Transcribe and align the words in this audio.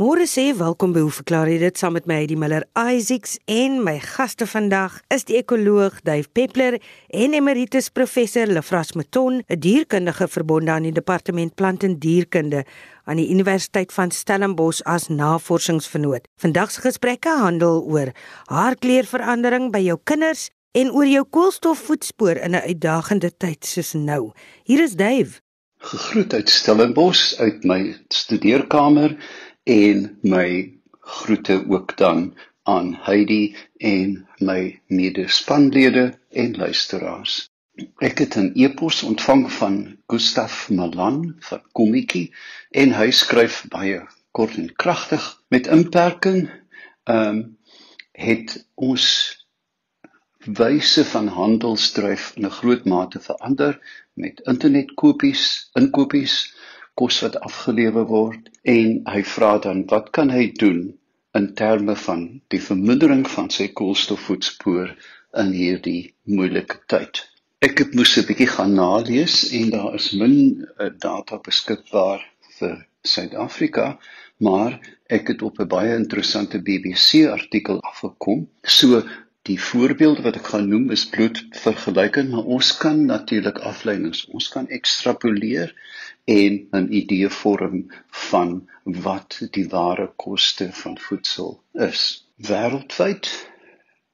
Môre 0.00 0.24
sê 0.24 0.54
welkom 0.56 0.94
by 0.96 1.02
hoe 1.04 1.12
verklaar 1.12 1.50
jy 1.52 1.58
dit 1.60 1.76
saam 1.76 1.92
met 1.92 2.06
my 2.08 2.22
die 2.24 2.36
Miller 2.40 2.64
Isaacs 2.80 3.34
en 3.44 3.74
my 3.84 3.98
gaste 4.00 4.46
vandag 4.48 4.94
is 5.12 5.26
die 5.28 5.36
ekoloog 5.36 5.98
Dave 6.08 6.30
Peppler 6.32 6.78
en 7.12 7.36
emeritus 7.36 7.90
professor 7.92 8.48
Lefras 8.48 8.94
Meton, 8.96 9.42
'n 9.44 9.60
dierkundige 9.60 10.30
verbonde 10.32 10.72
aan 10.72 10.88
die 10.88 10.96
departement 10.96 11.54
plant 11.54 11.84
en 11.84 11.98
dierkunde 12.00 12.64
aan 13.04 13.20
die 13.20 13.28
Universiteit 13.28 13.92
van 13.92 14.10
Stellenbosch 14.10 14.80
as 14.88 15.10
navorsingsvernoot. 15.12 16.24
Vandag 16.40 16.70
se 16.70 16.80
gesprekke 16.80 17.36
handel 17.36 17.84
oor 17.84 18.16
haarkleurverandering 18.48 19.72
by 19.72 19.84
jou 19.92 20.00
kinders 20.04 20.48
en 20.72 20.88
oor 20.90 21.06
jou 21.06 21.24
koolstofvoetspoor 21.28 22.40
in 22.40 22.56
'n 22.56 22.64
uitdagende 22.64 23.30
tyd 23.36 23.60
soos 23.64 23.92
nou. 23.92 24.32
Hier 24.64 24.80
is 24.82 24.96
Dave. 24.96 25.40
Gegroet 25.84 26.32
uit 26.32 26.48
Stellenbosch 26.48 27.36
uit 27.38 27.64
my 27.64 27.96
studeerkamer 28.08 29.18
en 29.64 30.18
my 30.22 30.72
groete 31.00 31.64
ook 31.68 31.96
dan 31.96 32.34
aan 32.62 32.98
Heidi 33.00 33.56
en 33.76 34.28
my 34.38 34.80
medespanlede 34.86 36.18
en 36.30 36.56
luisteraars. 36.56 37.50
Ek 37.98 38.18
het 38.18 38.36
'n 38.36 38.52
e-pos 38.54 39.02
ontvang 39.02 39.52
van 39.52 39.96
Gustaf 40.06 40.70
Malan 40.70 41.36
van 41.38 41.62
Kommetjie 41.72 42.34
en 42.70 42.92
hy 42.92 43.10
skryf 43.10 43.64
baie 43.68 44.06
kort 44.30 44.56
en 44.56 44.74
kragtig 44.74 45.42
met 45.48 45.66
inperking. 45.66 46.50
Ehm 47.04 47.28
um, 47.28 47.58
het 48.12 48.66
ons 48.74 49.04
wyse 50.44 51.04
van 51.04 51.26
handelsdryf 51.26 52.32
in 52.36 52.46
'n 52.46 52.50
groot 52.50 52.84
mate 52.84 53.20
verander 53.20 53.80
met 54.14 54.40
internetkopies, 54.44 55.70
inkopies 55.72 56.54
kos 56.94 57.20
wat 57.24 57.40
afgelewer 57.40 58.06
word 58.10 58.50
en 58.76 59.00
hy 59.14 59.22
vra 59.34 59.52
dan 59.66 59.84
wat 59.92 60.10
kan 60.16 60.30
hy 60.30 60.50
doen 60.62 60.82
in 61.38 61.48
terme 61.58 61.96
van 61.96 62.24
die 62.52 62.60
vermindering 62.60 63.24
van 63.34 63.48
sy 63.50 63.68
koolstofvoetspoor 63.80 64.92
in 65.42 65.52
hierdie 65.56 66.12
moeilike 66.28 66.82
tyd. 66.92 67.22
Ek 67.62 67.78
het 67.78 67.94
moes 67.96 68.16
'n 68.18 68.26
bietjie 68.28 68.50
gaan 68.52 68.74
nalees 68.74 69.36
en 69.58 69.70
daar 69.70 69.94
is 69.94 70.12
min 70.12 70.36
uh, 70.66 70.90
data 71.06 71.38
beskikbaar 71.48 72.24
vir 72.58 72.74
Suid-Afrika, 73.02 73.98
maar 74.38 74.80
ek 75.08 75.28
het 75.32 75.42
op 75.42 75.60
'n 75.60 75.68
baie 75.68 75.94
interessante 75.96 76.58
BBC 76.58 77.26
artikel 77.30 77.80
afgekom. 77.80 78.48
So 78.62 79.02
die 79.48 79.58
voorbeeld 79.60 80.20
wat 80.26 80.36
ek 80.36 80.50
gaan 80.52 80.68
noem 80.68 80.90
is 80.90 81.08
bloot 81.08 81.38
vergelykend, 81.64 82.30
maar 82.30 82.44
ons 82.56 82.76
kan 82.76 83.06
natuurlik 83.06 83.58
afleidings, 83.58 84.26
ons 84.26 84.48
kan 84.48 84.68
ekstrapoleer 84.68 85.74
en 86.24 86.68
'n 86.70 86.86
idee 86.90 87.28
vorm 87.28 87.92
van 88.08 88.68
wat 88.84 89.38
die 89.50 89.68
ware 89.68 90.12
koste 90.16 90.72
van 90.72 90.98
voedsel 90.98 91.62
is. 91.72 92.28
Wêreldwyd 92.36 93.30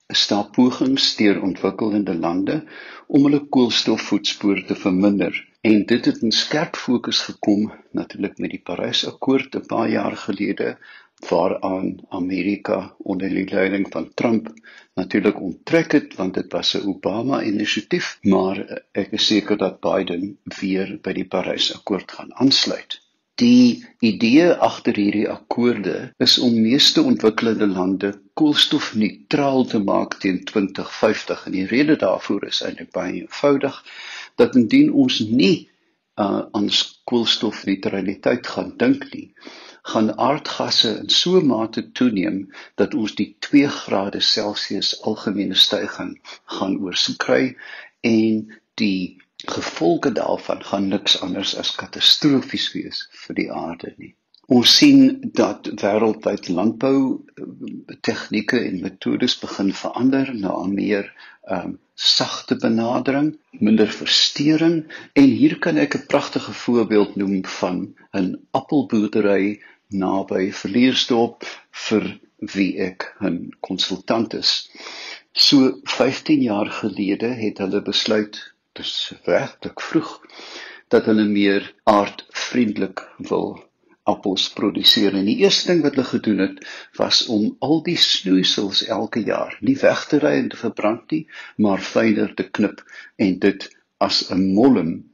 is 0.07 0.27
daar 0.27 0.51
pogings 0.51 1.17
deur 1.17 1.43
ontwikkelende 1.43 2.15
lande 2.15 2.65
om 3.07 3.23
hulle 3.23 3.43
koolstofvoetspoor 3.49 4.65
te 4.65 4.75
verminder 4.75 5.49
en 5.61 5.85
dit 5.87 6.05
het 6.05 6.23
in 6.23 6.33
skerp 6.33 6.77
fokus 6.77 7.21
gekom 7.29 7.73
natuurlik 7.93 8.39
met 8.39 8.51
die 8.51 8.63
Parys-akkoord 8.71 9.55
'n 9.55 9.67
paar 9.67 9.91
jaar 9.91 10.17
gelede 10.17 10.79
waaraan 11.29 11.97
Amerika 12.09 12.95
onder 12.99 13.29
die 13.29 13.49
leiding 13.51 13.87
van 13.91 14.11
Trump 14.15 14.53
natuurlik 14.95 15.41
onttrek 15.41 15.93
het 15.93 16.15
want 16.15 16.35
dit 16.35 16.53
was 16.53 16.75
'n 16.77 16.87
Obama 16.89 17.43
inisiatief, 17.43 18.19
maar 18.23 18.83
ek 18.93 19.13
is 19.13 19.27
seker 19.27 19.57
dat 19.57 19.81
Biden 19.81 20.39
weer 20.61 20.99
by 21.03 21.13
die 21.13 21.27
Parys-akkoord 21.27 22.13
gaan 22.13 22.35
aansluit. 22.35 23.01
Die 23.35 23.87
idee 23.99 24.53
agter 24.53 24.97
hierdie 24.97 25.29
akkoorde 25.29 26.15
is 26.17 26.39
om 26.39 26.61
meeste 26.61 27.03
ontwikkelende 27.03 27.67
lande 27.67 28.21
koolstofneutraal 28.35 29.65
te 29.65 29.79
maak 29.79 30.15
teen 30.15 30.45
2050 30.45 31.47
en 31.47 31.53
die 31.53 31.67
rede 31.67 31.97
daarvoor 31.97 32.45
is 32.45 32.63
eintlik 32.67 32.91
baie 32.91 33.13
eenvoudig 33.21 33.85
dat 34.35 34.57
indien 34.57 34.93
ons 34.93 35.21
nie 35.21 35.69
uh, 36.19 36.43
aan 36.51 36.69
koolstofneutraliteit 37.05 38.47
gaan 38.47 38.75
dink 38.77 39.07
nie, 39.15 39.33
gaan 39.93 40.11
aardgasse 40.29 40.91
in 41.03 41.11
so 41.21 41.41
'n 41.41 41.47
mate 41.53 41.83
toeneem 42.01 42.39
dat 42.81 42.95
ons 42.95 43.15
die 43.21 43.31
2 43.47 43.69
grade 43.81 44.21
Celsius 44.21 44.91
algemene 45.11 45.55
stygings 45.55 46.41
gaan 46.57 46.79
oorskry 46.85 47.57
en 48.01 48.45
die 48.75 49.23
gevolge 49.57 50.13
daarvan 50.13 50.63
gaan 50.71 50.89
niks 50.89 51.21
anders 51.21 51.57
as 51.57 51.75
katastrofies 51.83 52.73
wees 52.73 53.09
vir 53.25 53.35
die 53.41 53.51
aarde 53.53 53.95
nie. 53.97 54.15
Ons 54.49 54.77
sien 54.81 55.01
dat 55.37 55.69
wêreldwyd 55.81 56.49
landbou 56.49 57.01
tegnieke 58.01 58.61
en 58.65 58.81
metodes 58.81 59.37
begin 59.43 59.75
verander 59.81 60.31
na 60.35 60.55
meer 60.71 61.11
um, 61.57 61.75
sagte 61.95 62.57
benadering, 62.57 63.35
minder 63.51 63.91
verstoring 63.93 64.79
en 65.13 65.29
hier 65.41 65.59
kan 65.59 65.77
ek 65.77 65.97
'n 65.99 66.07
pragtige 66.07 66.53
voorbeeld 66.53 67.17
noem 67.17 67.45
van 67.61 67.95
'n 68.17 68.31
appelboerdery 68.51 69.61
naby 69.89 70.51
Verliersdorp 70.53 71.45
vir 71.89 72.09
wie 72.55 72.79
ek 72.79 73.07
'n 73.21 73.53
konsultant 73.61 74.35
is. 74.35 74.71
So 75.33 75.81
15 75.85 76.43
jaar 76.43 76.71
gelede 76.71 77.27
het 77.27 77.59
hulle 77.59 77.83
besluit, 77.83 78.39
dis 78.73 79.13
regtig 79.25 79.83
vroeg, 79.83 80.21
dat 80.89 81.07
hulle 81.07 81.25
meer 81.25 81.75
aardvriendelik 81.85 83.01
wil 83.19 83.69
appels 84.03 84.49
produseer. 84.53 85.15
En 85.15 85.25
die 85.25 85.37
eerste 85.45 85.73
ding 85.73 85.83
wat 85.83 85.95
hulle 85.95 86.07
gedoen 86.07 86.39
het, 86.39 86.61
was 86.97 87.27
om 87.27 87.57
al 87.59 87.83
die 87.83 87.97
snoeisels 87.97 88.85
elke 88.87 89.21
jaar 89.25 89.57
nie 89.61 89.77
weg 89.77 90.07
te 90.09 90.19
ry 90.19 90.35
en 90.41 90.49
te 90.49 90.57
verbrand 90.57 91.11
nie, 91.11 91.27
maar 91.57 91.81
fyner 91.81 92.35
te 92.35 92.49
knip 92.49 92.85
en 93.17 93.39
dit 93.39 93.69
as 93.99 94.31
'n 94.31 94.55
mollem 94.55 95.11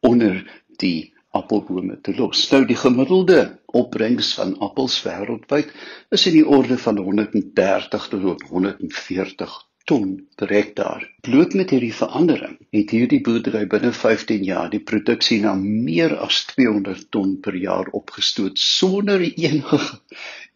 onder 0.00 0.44
die 0.78 1.14
appelbome 1.30 2.00
te 2.00 2.14
los. 2.16 2.50
Nou 2.50 2.64
die 2.66 2.76
gemiddelde 2.76 3.57
opbrengs 3.72 4.34
van 4.34 4.56
appels 4.64 5.02
wêreldwyd 5.04 5.72
is 6.16 6.26
in 6.26 6.38
die 6.38 6.46
orde 6.46 6.78
van 6.78 6.98
130 6.98 8.08
tot 8.14 8.42
140 8.50 9.58
ton 9.88 10.26
per 10.36 10.50
hektaar. 10.52 11.04
Bloot 11.24 11.54
met 11.56 11.70
hierdie 11.72 11.94
verandering 11.96 12.56
het 12.76 12.90
hierdie 12.92 13.20
boerdery 13.24 13.64
binne 13.72 13.92
15 13.96 14.44
jaar 14.44 14.68
die 14.72 14.82
produksie 14.90 15.38
na 15.44 15.54
meer 15.60 16.12
as 16.26 16.42
200 16.50 17.06
ton 17.14 17.38
per 17.44 17.56
jaar 17.56 17.88
opgestoot 18.00 18.60
sonder 18.60 19.24
enige 19.28 19.80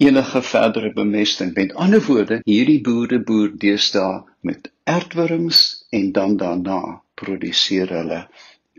enige 0.08 0.42
verdere 0.42 0.92
bemesting. 0.92 1.54
Met 1.56 1.74
ander 1.74 2.04
woorde, 2.08 2.40
hierdie 2.44 2.80
boere 2.84 3.22
boer 3.24 3.52
deesdae 3.64 4.20
met 4.40 4.68
aardwurms 4.84 5.62
en 5.90 6.12
dan 6.12 6.36
daarna 6.36 7.00
produseer 7.14 7.88
hulle 7.88 8.26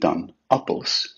dan 0.06 0.30
appels. 0.48 1.13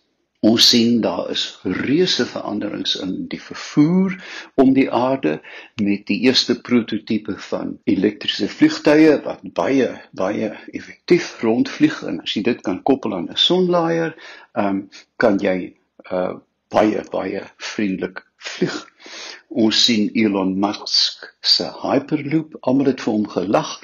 Ons 0.45 0.67
sien 0.69 1.00
daar 1.01 1.29
is 1.33 1.44
reuse 1.63 2.25
veranderings 2.29 2.95
in 3.01 3.13
die 3.31 3.39
vervoer 3.41 4.13
om 4.61 4.73
die 4.75 4.88
aarde 4.94 5.39
met 5.81 6.03
die 6.11 6.19
eerste 6.28 6.57
prototipe 6.67 7.33
van 7.47 7.72
elektriese 7.89 8.50
vliegtuie 8.51 9.16
wat 9.25 9.41
baie 9.59 9.88
baie 10.22 10.51
effektief 10.79 11.31
rondvlieg 11.41 11.97
en 12.11 12.22
as 12.22 12.35
jy 12.38 12.44
dit 12.50 12.61
kan 12.67 12.83
koppel 12.91 13.17
aan 13.17 13.31
'n 13.33 13.41
sonlaaier, 13.47 14.13
ehm 14.53 14.67
um, 14.67 14.83
kan 15.17 15.41
jy 15.47 15.57
uh 16.11 16.35
baie 16.75 17.01
baie 17.12 17.41
vriendelik 17.72 18.22
vlieg. 18.38 18.77
Ons 19.50 19.83
sien 19.88 20.09
Elon 20.13 20.53
Musk 20.59 21.25
se 21.41 21.67
Hyperloop, 21.81 22.57
almal 22.62 22.91
het 22.91 23.01
vir 23.06 23.13
hom 23.13 23.27
gelag, 23.38 23.77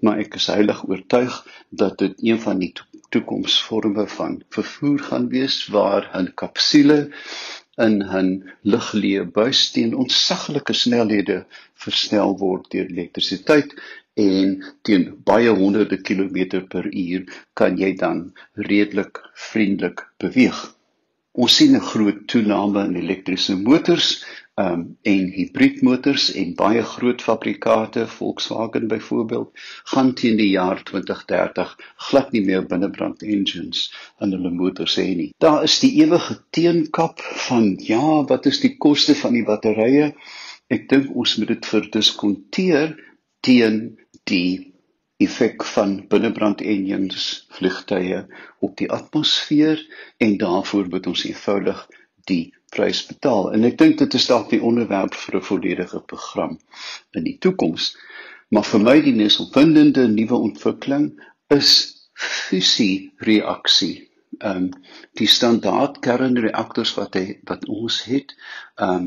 maar 0.00 0.20
ek 0.22 0.36
is 0.40 0.48
heilig 0.52 0.84
oortuig 0.88 1.40
dat 1.70 1.98
dit 1.98 2.22
een 2.30 2.40
van 2.40 2.60
die 2.62 2.72
toekomsvorme 3.14 4.06
van 4.16 4.42
vervoer 4.56 5.00
gaan 5.08 5.28
wees 5.28 5.56
waar 5.74 6.10
'n 6.20 6.32
kapsule 6.42 6.98
in 7.86 7.96
'n 8.02 8.28
lugleë 8.72 9.24
buis 9.38 9.60
teen 9.74 9.94
ontsaglike 10.02 10.74
snelhede 10.82 11.38
versnel 11.84 12.36
word 12.38 12.70
deur 12.72 12.88
elektrisiteit 12.94 13.74
en 14.26 14.54
teen 14.82 15.04
baie 15.30 15.52
honderde 15.60 15.98
kilometer 16.08 16.64
per 16.74 16.88
uur 17.04 17.26
kan 17.60 17.76
jy 17.82 17.92
dan 18.04 18.32
redelik 18.54 19.20
vriendelik 19.50 20.06
beweeg. 20.24 20.58
Ons 21.32 21.56
sien 21.56 21.76
'n 21.76 21.88
groot 21.90 22.20
toename 22.32 22.84
in 22.88 22.96
elektriese 22.96 23.56
motors 23.56 24.24
um 24.56 24.84
en 25.02 25.24
hibriedmotors 25.34 26.30
en 26.40 26.54
baie 26.56 26.82
groot 26.82 27.22
fabrikate, 27.22 28.06
Volkswagen 28.08 28.86
byvoorbeeld, 28.88 29.50
gaan 29.92 30.14
teen 30.16 30.38
die 30.40 30.48
jaar 30.50 30.80
2030 30.82 31.74
glad 32.08 32.32
nie 32.32 32.44
meer 32.46 32.64
binnebrand 32.70 33.22
engines 33.22 33.90
in 34.20 34.32
hulle 34.32 34.50
motors 34.50 34.96
hê 34.96 35.10
nie. 35.18 35.28
Daar 35.44 35.66
is 35.68 35.76
die 35.84 35.92
ewige 36.00 36.38
teenkap 36.56 37.20
van 37.48 37.74
ja, 37.84 38.22
wat 38.32 38.48
is 38.48 38.62
die 38.64 38.76
koste 38.80 39.14
van 39.20 39.36
die 39.36 39.44
batterye? 39.44 40.14
Ek 40.72 40.88
dink 40.88 41.12
ons 41.12 41.36
moet 41.36 41.52
dit 41.52 41.70
verdiskonteer 41.74 42.96
teen 43.44 43.80
die 44.24 44.72
effek 45.20 45.64
van 45.76 45.98
binnebrand 46.08 46.64
engines 46.64 47.46
vliegtye 47.56 48.24
op 48.64 48.76
die 48.80 48.88
atmosfeer 48.92 49.84
en 50.16 50.40
daarvoor 50.40 50.88
moet 50.92 51.12
ons 51.12 51.28
eenvoudig 51.28 51.84
die 52.28 52.55
prys 52.74 53.06
betaal. 53.06 53.52
En 53.52 53.64
ek 53.64 53.78
dink 53.78 53.98
dit 53.98 54.14
is 54.14 54.26
dalk 54.26 54.50
die 54.50 54.62
onderwerp 54.62 55.14
vir 55.14 55.38
'n 55.38 55.48
volledige 55.50 56.00
program 56.00 56.58
in 57.12 57.24
die 57.24 57.38
toekoms. 57.38 57.96
Maar 58.50 58.64
vir 58.64 58.80
my 58.80 59.00
die 59.00 59.14
mees 59.14 59.40
opwindende 59.40 60.08
nuwe 60.08 60.36
ontwikkeling 60.50 61.12
is 61.48 61.72
fusie 62.12 63.12
reaksie 63.18 64.06
ehm 64.38 64.56
um, 64.56 64.70
die 65.20 65.28
standaard 65.28 65.98
kernreaktors 66.04 66.92
wat 66.98 67.16
hy 67.18 67.24
wat 67.50 67.66
ons 67.68 68.02
het 68.10 68.34
ehm 68.76 69.06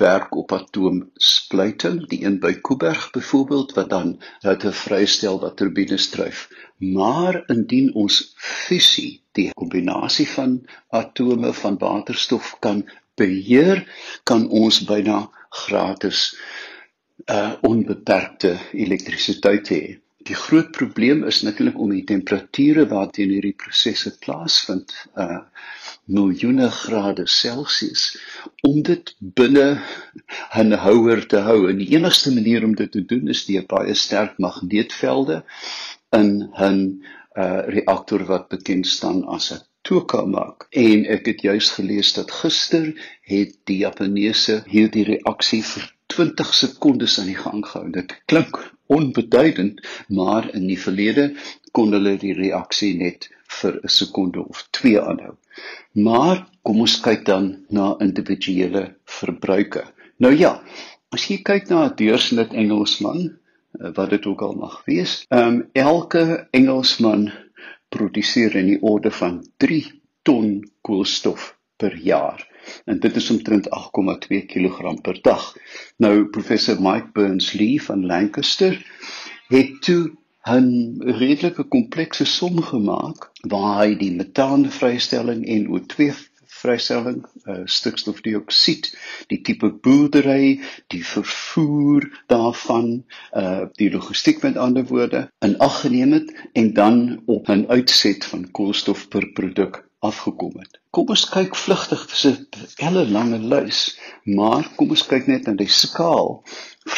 werk 0.00 0.36
op 0.42 0.52
atoomspluiting 0.56 2.00
die 2.12 2.20
een 2.24 2.38
by 2.44 2.52
Kuiberg 2.68 3.10
byvoorbeeld 3.16 3.74
wat 3.78 3.90
dan 3.90 4.14
hitte 4.46 4.72
vrystel 4.72 5.40
wat 5.44 5.56
turbines 5.60 6.08
dryf 6.14 6.48
maar 6.78 7.42
indien 7.54 7.94
ons 7.94 8.20
fusie 8.36 9.22
die 9.38 9.50
kombinasie 9.62 10.28
van 10.34 10.58
atome 11.02 11.52
van 11.62 11.78
waterstof 11.78 12.56
kan 12.64 12.84
beheer 13.18 13.84
kan 14.24 14.48
ons 14.48 14.82
byna 14.90 15.22
gratis 15.64 16.26
uh 17.28 17.54
onbeperkte 17.68 18.52
elektrisiteit 18.72 19.72
hê 19.74 19.82
Die 20.28 20.36
groot 20.36 20.70
probleem 20.76 21.22
is 21.24 21.38
natuurlik 21.42 21.78
om 21.80 21.92
die 21.94 22.04
temperature 22.04 22.82
waarteen 22.90 23.30
hierdie 23.32 23.54
prosesse 23.56 24.10
plaasvind, 24.24 24.92
uh 25.16 25.38
miljoene 26.08 26.68
grade 26.72 27.24
Celsius, 27.28 28.02
om 28.68 28.82
dit 28.84 29.14
binne 29.40 29.80
'n 30.64 30.76
houer 30.84 31.24
te 31.32 31.40
hou. 31.48 31.58
En 31.70 31.80
die 31.80 31.88
enigste 31.96 32.32
manier 32.34 32.64
om 32.64 32.74
dit 32.76 32.92
te 32.92 33.04
doen 33.14 33.28
is 33.28 33.46
deur 33.48 33.64
baie 33.72 33.94
sterk 33.94 34.36
magneetvelde 34.46 35.42
in 36.20 36.30
'n 36.68 36.78
uh 37.36 37.60
reaktor 37.78 38.24
wat 38.28 38.48
bekend 38.48 38.86
staan 38.86 39.24
as 39.24 39.50
'n 39.52 39.64
tokamak. 39.88 40.66
En 40.70 41.06
ek 41.16 41.26
het 41.32 41.40
juis 41.40 41.70
gelees 41.80 42.12
dat 42.12 42.30
gister 42.30 42.92
het 43.22 43.56
die 43.64 43.80
Japaneese 43.84 44.62
hierdie 44.66 45.04
reaksie 45.04 45.64
vir 45.64 45.94
20 46.06 46.54
sekondes 46.54 47.18
aan 47.18 47.32
die 47.32 47.42
gang 47.44 47.64
gehou. 47.66 47.90
Dit 47.90 48.12
klink 48.26 48.76
onbeduidend, 48.88 49.80
maar 50.08 50.48
in 50.54 50.66
die 50.66 50.78
verlede 50.80 51.32
kon 51.76 51.92
hulle 51.92 52.16
die 52.20 52.34
reaksie 52.36 52.94
net 52.98 53.28
vir 53.60 53.80
'n 53.82 53.88
sekonde 53.88 54.44
of 54.44 54.64
2 54.80 55.00
aanhou. 55.00 55.34
Maar 55.92 56.46
kom 56.62 56.80
ons 56.80 57.00
kyk 57.00 57.24
dan 57.24 57.64
na 57.68 57.96
individuele 58.00 58.94
verbruike. 59.04 59.84
Nou 60.18 60.34
ja, 60.34 60.62
as 61.12 61.28
jy 61.28 61.42
kyk 61.42 61.68
na 61.68 61.84
'n 61.86 61.96
deursnit 61.96 62.52
Engelsman, 62.52 63.20
eh, 63.80 63.90
wat 63.94 64.10
dit 64.10 64.26
ook 64.26 64.42
al 64.42 64.54
mag 64.54 64.82
wees, 64.86 65.24
ehm 65.28 65.48
um, 65.48 65.68
elke 65.72 66.48
Engelsman 66.50 67.32
produseer 67.88 68.56
in 68.56 68.66
die 68.66 68.82
orde 68.82 69.10
van 69.10 69.44
3 69.56 69.84
ton 70.22 70.64
koolstof 70.82 71.56
per 71.76 71.96
jaar 71.96 72.47
en 72.84 73.00
dit 73.00 73.16
is 73.16 73.30
omtrent 73.30 73.68
8,2 73.70 74.44
kg 74.46 74.94
per 75.02 75.18
dag. 75.22 75.56
Nou 75.96 76.24
professor 76.24 76.80
Mike 76.82 77.10
Burns-Lee 77.12 77.82
van 77.82 78.06
Lancaster 78.06 78.78
het 79.48 79.82
toe 79.82 80.16
'n 80.48 81.02
redelike 81.18 81.64
komplekse 81.68 82.24
som 82.24 82.62
gemaak 82.62 83.30
waar 83.52 83.82
hy 83.82 83.96
die 83.96 84.12
metaanvrystelling 84.12 85.46
en 85.46 85.66
O2 85.68 86.12
vrystelling, 86.58 87.24
uh, 87.46 87.60
stikstofdioksied, 87.64 88.90
die 89.30 89.40
tipe 89.46 89.70
boerdery, 89.84 90.60
die 90.92 91.02
vervoer 91.06 92.08
daarvan, 92.32 93.04
uh 93.36 93.66
die 93.78 93.90
logistiek 93.92 94.42
met 94.42 94.56
ander 94.56 94.86
woorde 94.88 95.26
in 95.44 95.58
ag 95.58 95.80
geneem 95.84 96.16
het 96.16 96.32
en 96.52 96.72
dan 96.74 97.22
op 97.26 97.48
'n 97.48 97.66
uitset 97.68 98.24
van 98.24 98.50
koolstof 98.50 99.08
per 99.08 99.26
produk 99.32 99.87
afgekom 100.06 100.58
het. 100.62 100.78
Kom 100.94 101.10
ons 101.14 101.24
kyk 101.32 101.56
vlugtig, 101.58 102.06
dis 102.10 102.24
'n 102.26 102.46
hele 102.82 103.04
lange 103.16 103.38
lys, 103.52 103.98
maar 104.24 104.68
kom 104.76 104.90
ons 104.90 105.06
kyk 105.06 105.26
net 105.26 105.46
na 105.46 105.54
die 105.58 105.72
skaal 105.82 106.42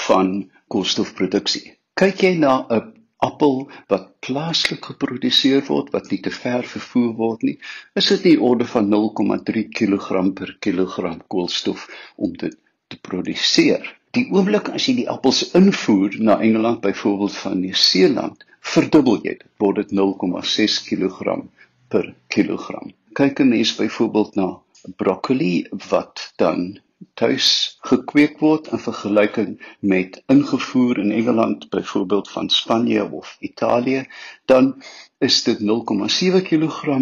van 0.07 0.51
koolstofproduksie. 0.69 1.77
Kyk 1.95 2.23
jy 2.23 2.35
na 2.39 2.67
'n 2.69 2.93
appel 3.21 3.71
wat 3.93 4.07
plaaslik 4.27 4.85
geproduseer 4.91 5.65
word 5.69 5.93
wat 5.93 6.11
nie 6.11 6.21
te 6.25 6.31
ver 6.31 6.63
vervoer 6.75 7.15
word 7.17 7.43
nie, 7.43 7.59
is 7.95 8.09
dit 8.13 8.25
nie 8.25 8.41
orde 8.51 8.67
van 8.75 8.89
0,3 8.89 9.65
kg 9.79 10.35
per 10.35 10.57
kilogram 10.61 11.21
koolstof 11.29 11.89
om 12.17 12.33
dit 12.45 12.57
te 12.89 12.99
produseer. 13.09 13.97
Die 14.17 14.27
oomblik 14.35 14.69
as 14.75 14.89
jy 14.89 14.95
die 15.03 15.11
appels 15.11 15.43
invoer 15.55 16.17
na 16.19 16.41
Engeland 16.41 16.81
byvoorbeeld 16.81 17.37
van 17.43 17.61
Nieu-Seeland, 17.61 18.45
verdubbel 18.61 19.21
jy 19.25 19.37
dit, 19.39 19.47
word 19.63 19.77
dit 19.77 19.93
0,6 20.01 20.81
kg 20.89 21.43
per 21.93 22.15
kilogram. 22.35 22.93
Kyk 23.19 23.41
'n 23.43 23.49
mens 23.55 23.75
byvoorbeeld 23.79 24.35
na 24.35 24.49
broccoli 24.97 25.67
wat 25.91 26.33
dan 26.37 26.81
tuis 27.15 27.47
gekweek 27.89 28.39
word 28.45 28.69
in 28.73 28.83
vergelyking 28.87 29.51
met 29.81 30.23
ingevoer 30.35 30.99
in 30.99 31.13
Engeland 31.21 31.69
byvoorbeeld 31.71 32.31
van 32.31 32.51
Spanje 32.51 33.05
of 33.21 33.37
Italië, 33.41 34.05
dan 34.45 34.83
is 35.19 35.43
dit 35.43 35.61
0,7 35.61 36.43
kg 36.51 37.01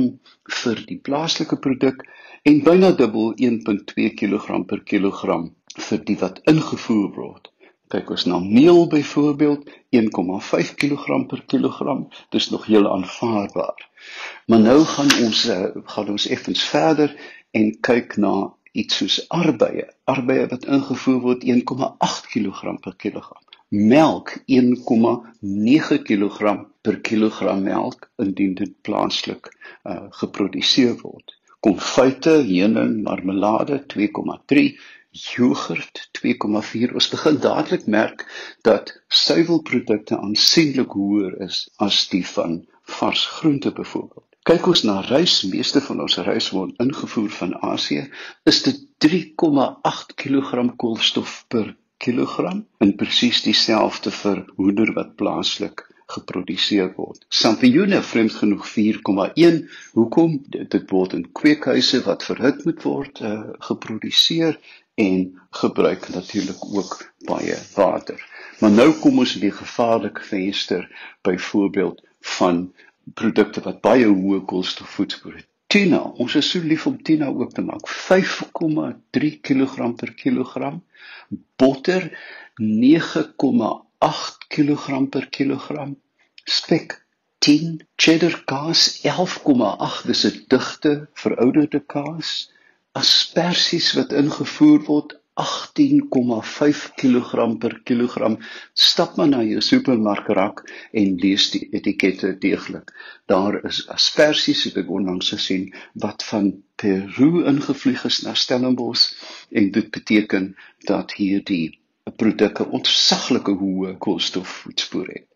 vir 0.63 0.85
die 0.87 0.99
plaaslike 1.09 1.59
produk 1.67 2.07
en 2.43 2.63
byna 2.63 2.93
dubbel 3.03 3.35
1.2 3.51 4.15
kg 4.23 4.65
per 4.67 4.83
kilogram 4.93 5.51
vir 5.89 6.05
die 6.05 6.19
wat 6.23 6.41
ingevoer 6.55 7.11
word. 7.15 7.53
Kyk 7.89 8.11
ons 8.11 8.25
na 8.29 8.39
meel 8.39 8.87
byvoorbeeld 8.93 9.69
1,5 9.97 10.75
kg 10.81 11.27
per 11.27 11.43
kilogram, 11.47 12.09
dis 12.31 12.51
nog 12.51 12.67
heel 12.67 12.89
aanvaarbaar. 12.93 13.89
Maar 14.47 14.61
nou 14.61 14.85
gaan 14.85 15.13
ons 15.25 15.45
uh, 15.49 15.67
gaan 15.85 16.09
ons 16.09 16.27
effens 16.27 16.63
verder 16.63 17.15
en 17.51 17.71
kyk 17.81 18.17
na 18.17 18.35
iets 18.73 19.01
soos 19.01 19.19
arbeie. 19.29 19.87
Arbeie 20.05 20.47
wat 20.53 20.67
ingevoer 20.69 21.21
word 21.25 21.45
1,8 21.45 22.29
kg 22.33 22.75
per 22.85 22.97
kilogram. 22.97 23.45
Melk 23.69 24.37
1,9 24.47 26.03
kg 26.09 26.55
per 26.81 27.01
kilogram 27.01 27.63
melk 27.63 28.11
indien 28.17 28.55
dit 28.55 28.73
plaaslik 28.83 29.51
uh, 29.85 30.07
geproduseer 30.21 30.95
word. 31.03 31.35
Konfyte, 31.61 32.37
heuning, 32.47 33.03
marmelade 33.03 33.81
2,3 33.93 34.69
yoghurt 35.11 36.11
2,4 36.21 36.93
ons 36.95 37.09
begin 37.09 37.39
dadelik 37.41 37.87
merk 37.87 38.25
dat 38.63 38.93
suiwelprodukte 39.09 40.19
aansienlik 40.19 40.93
hoër 40.93 41.41
is 41.47 41.69
as 41.77 42.09
die 42.13 42.27
van 42.27 42.67
vars 42.99 43.27
groente 43.27 43.73
byvoorbeeld. 43.73 44.25
Kyk 44.49 44.67
ons 44.67 44.83
na 44.89 45.01
rys, 45.05 45.43
meeste 45.45 45.81
van 45.85 46.01
ons 46.01 46.17
rys 46.25 46.51
word 46.57 46.77
ingevoer 46.81 47.31
van 47.41 47.53
Asië, 47.73 48.07
is 48.45 48.63
dit 48.65 48.79
3,8 49.05 50.15
kg 50.17 50.65
koolstof 50.77 51.45
per 51.53 51.75
kilogram 51.99 52.65
en 52.79 52.97
presies 52.97 53.43
dieselfde 53.45 54.13
vir 54.23 54.45
hoender 54.57 54.93
wat 54.97 55.17
plaaslik 55.21 55.85
geproduseer 56.09 56.95
word. 56.97 57.27
Sampioene 57.29 58.01
vreemd 58.03 58.33
genoeg 58.41 58.65
4,1. 58.73 59.59
Hoekom? 59.93 60.39
Dit, 60.49 60.71
dit 60.73 60.91
word 60.91 61.17
in 61.19 61.27
kweekhuise 61.33 62.01
wat 62.07 62.25
verhit 62.25 62.65
moet 62.65 62.85
word 62.89 63.21
uh, 63.21 63.41
geproduseer 63.69 64.57
en 64.99 65.41
gebruik 65.51 66.09
natuurlik 66.09 66.65
ook 66.75 66.95
baie 67.19 67.57
water. 67.75 68.19
Maar 68.59 68.71
nou 68.71 68.89
kom 68.99 69.19
ons 69.23 69.35
in 69.35 69.45
die 69.47 69.55
gevaarlike 69.55 70.25
venster 70.27 70.89
byvoorbeeld 71.23 72.03
van 72.37 72.65
produkte 73.15 73.63
wat 73.63 73.81
baie 73.81 74.09
hoë 74.11 74.41
koolstofvoetspoor 74.51 75.37
het. 75.39 75.47
Tuna, 75.69 76.01
ons 76.23 76.35
is 76.41 76.51
so 76.51 76.65
lief 76.65 76.87
om 76.89 76.97
tuna 77.03 77.29
ook 77.29 77.53
te 77.55 77.63
maak. 77.63 77.87
5,3 77.87 79.31
kg 79.45 79.95
per 80.01 80.15
kilogram. 80.17 80.83
Botter 81.61 82.09
9,8 82.59 84.47
kg 84.49 85.09
per 85.15 85.29
kilogram. 85.29 85.97
Spek 86.45 86.99
10 87.45 87.81
cheddar 87.97 88.43
kaas 88.51 88.89
11,8 89.07 90.07
dis 90.11 90.25
'n 90.27 90.45
digte 90.49 90.95
verouderde 91.15 91.81
kaas 91.87 92.51
asperges 92.99 93.93
wat 93.95 94.13
ingevoer 94.13 94.81
word 94.87 95.19
18,5 95.39 96.79
kg 96.99 97.45
per 97.63 97.77
kilogram 97.87 98.35
stap 98.75 99.17
maar 99.17 99.29
na 99.31 99.43
jou 99.47 99.61
supermarkrak 99.63 100.65
en 101.03 101.15
lees 101.23 101.47
die 101.53 101.69
etikette 101.79 102.33
deeglik. 102.43 102.91
Daar 103.31 103.61
is 103.71 103.85
asperges 103.95 104.65
wat 104.67 104.81
ek 104.83 104.91
onlangs 104.99 105.31
gesien 105.37 105.69
wat 106.07 106.27
van 106.31 106.51
Peru 106.83 107.45
ingevlieg 107.53 108.03
is 108.11 108.23
na 108.27 108.35
Stellenbosch 108.35 109.15
en 109.55 109.71
dit 109.79 109.91
beteken 109.95 110.51
dat 110.91 111.15
hierdie 111.21 111.79
produkte 112.19 112.67
ontsaglike 112.67 113.55
hoë 113.63 113.95
koolstofvoetspoor 114.03 115.07
het. 115.15 115.27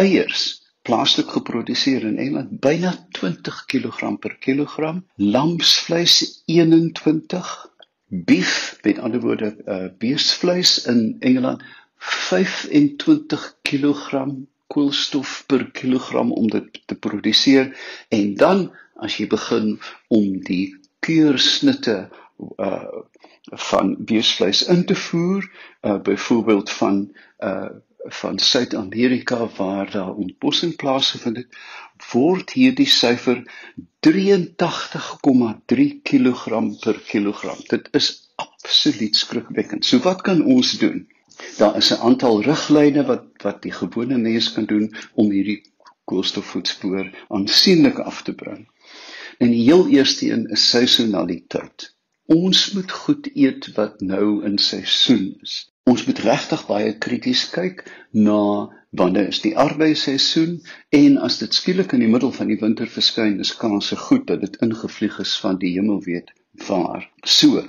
Eiers 0.00 0.61
plaaslik 0.82 1.30
geproduseer 1.30 2.04
in 2.04 2.18
Engeland 2.18 2.60
byna 2.60 2.94
20 3.18 3.64
kg 3.70 4.16
per 4.20 4.36
kilogram, 4.42 5.04
lamsvleis 5.16 6.42
21, 6.46 7.52
beef, 8.06 8.78
met 8.82 8.98
ander 8.98 9.20
woorde 9.20 9.54
uh, 9.66 9.86
beesvleis 9.98 10.84
in 10.90 11.16
Engeland 11.20 11.62
25 11.96 13.46
kg 13.62 14.26
koolstof 14.72 15.44
per 15.46 15.70
kilogram 15.70 16.32
om 16.32 16.48
dit 16.50 16.80
te 16.86 16.94
produseer. 16.94 17.70
En 18.08 18.34
dan 18.34 18.70
as 19.02 19.18
jy 19.20 19.28
begin 19.30 19.76
om 20.08 20.38
die 20.48 20.74
keursnitte 21.04 22.06
uh 22.58 23.02
van 23.68 23.96
beesvleis 24.06 24.62
in 24.72 24.84
te 24.88 24.94
voer, 24.94 25.44
uh 25.82 25.98
byvoorbeeld 26.06 26.70
van 26.70 27.00
uh 27.38 27.68
van 28.04 28.38
Suid-Amerika 28.38 29.48
waar 29.56 29.90
daar 29.90 30.14
ontbossing 30.14 30.76
plaasgevind 30.76 31.36
het, 31.36 31.46
word 32.12 32.50
hierdie 32.50 32.86
syfer 32.86 33.42
83,3 34.06 36.02
kg 36.02 36.62
per 36.82 37.00
kilogram. 37.06 37.58
Dit 37.68 37.88
is 37.92 38.32
absoluut 38.36 39.16
skrikwekkend. 39.16 39.84
So 39.84 39.98
wat 39.98 40.22
kan 40.22 40.44
ons 40.44 40.78
doen? 40.78 41.06
Daar 41.58 41.76
is 41.76 41.90
'n 41.90 42.02
aantal 42.02 42.42
riglyne 42.42 43.04
wat 43.04 43.24
wat 43.42 43.62
die 43.62 43.72
gewone 43.72 44.18
mens 44.18 44.52
kan 44.52 44.64
doen 44.64 44.94
om 45.14 45.30
hierdie 45.30 45.62
koolstofvoetspoor 46.04 47.26
aansienlik 47.28 47.98
af 47.98 48.22
te 48.22 48.34
bring. 48.34 48.68
En 49.38 49.50
die 49.50 49.62
heel 49.62 49.88
eerste 49.88 50.30
een 50.30 50.46
is 50.46 50.68
seisonaliteit. 50.70 51.94
Ons 52.26 52.72
moet 52.72 52.92
goed 52.92 53.30
eet 53.34 53.72
wat 53.74 54.00
nou 54.00 54.44
in 54.44 54.58
seisoen 54.58 55.38
is. 55.40 55.71
Ons 55.90 56.04
moet 56.06 56.20
regtig 56.24 56.60
baie 56.68 56.90
krities 57.04 57.40
kyk 57.50 57.80
na 58.26 58.42
wanneer 59.00 59.32
is 59.32 59.40
die 59.42 59.54
arbeidsseisoen 59.58 60.52
en 60.98 61.16
as 61.28 61.38
dit 61.40 61.56
skielik 61.58 61.94
in 61.96 62.04
die 62.04 62.10
middel 62.12 62.30
van 62.36 62.52
die 62.52 62.58
winter 62.60 62.90
verskyn, 62.96 63.40
is 63.42 63.50
kans 63.62 63.88
se 63.90 63.98
goed 63.98 64.28
dat 64.28 64.44
dit 64.44 64.58
ingevlieg 64.66 65.18
is 65.24 65.32
van 65.42 65.58
die 65.64 65.72
hemel 65.74 65.98
weet 66.06 66.30
waar. 66.68 67.08
So, 67.24 67.64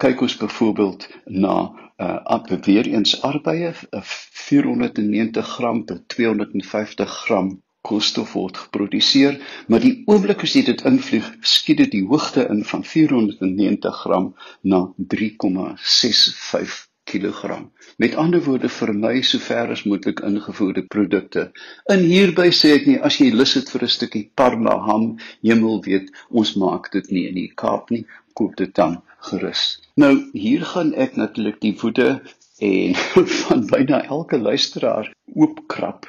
kyk 0.00 0.24
ons 0.24 0.38
byvoorbeeld 0.40 1.06
na 1.44 1.58
uh 1.98 2.16
op 2.38 2.48
weer 2.64 2.88
eens 2.88 3.16
arbeie 3.26 3.74
490 4.00 5.54
gram 5.58 5.84
tot 5.84 6.08
250 6.16 7.16
gram 7.26 7.54
koolstof 7.84 8.32
word 8.32 8.56
geproduseer, 8.64 9.40
maar 9.68 9.84
die 9.84 9.96
oomblik 10.06 10.42
as 10.46 10.56
jy 10.56 10.64
dit 10.72 10.84
invlieg, 10.88 11.28
skiet 11.40 11.84
dit 11.84 11.96
die 11.98 12.04
hoogte 12.08 12.48
in 12.48 12.64
van 12.64 12.84
490 12.96 14.04
gram 14.04 14.32
na 14.62 14.86
3,65 15.16 16.87
kg. 17.08 17.58
Met 17.96 18.14
ander 18.22 18.42
woorde 18.44 18.68
vir 18.68 18.92
my 18.94 19.14
sover 19.30 19.72
as 19.74 19.84
moontlik 19.88 20.20
ingevoerde 20.28 20.84
produkte. 20.94 21.48
In 21.94 22.04
hierby 22.10 22.48
sê 22.60 22.74
ek 22.76 22.88
nie 22.90 22.98
as 23.08 23.18
jy 23.20 23.30
lus 23.34 23.56
het 23.58 23.72
vir 23.74 23.84
'n 23.86 23.94
stukkie 23.96 24.24
parma 24.40 24.76
ham, 24.88 25.06
hemel 25.42 25.82
weet, 25.88 26.12
ons 26.30 26.54
maak 26.62 26.92
dit 26.92 27.10
nie 27.10 27.26
in 27.28 27.38
die 27.40 27.52
Kaap 27.62 27.90
nie, 27.90 28.04
koop 28.34 28.56
dit 28.56 28.74
dan 28.74 29.00
gerus. 29.30 29.80
Nou 29.96 30.14
hier 30.32 30.64
gaan 30.64 30.94
ek 30.94 31.16
natuurlik 31.16 31.60
die 31.60 31.74
woede 31.80 32.20
en 32.58 32.94
van 33.42 33.66
byna 33.66 34.04
elke 34.04 34.38
luisteraar 34.38 35.12
oopkrap 35.34 36.06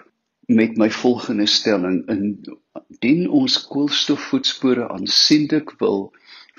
met 0.50 0.77
my 0.77 0.89
volgende 0.89 1.46
stelling 1.46 2.01
in 2.10 2.24
dien 3.06 3.27
ons 3.29 3.60
koolstofvoetspore 3.70 4.88
aansienlik 4.89 5.75
wil 5.82 6.10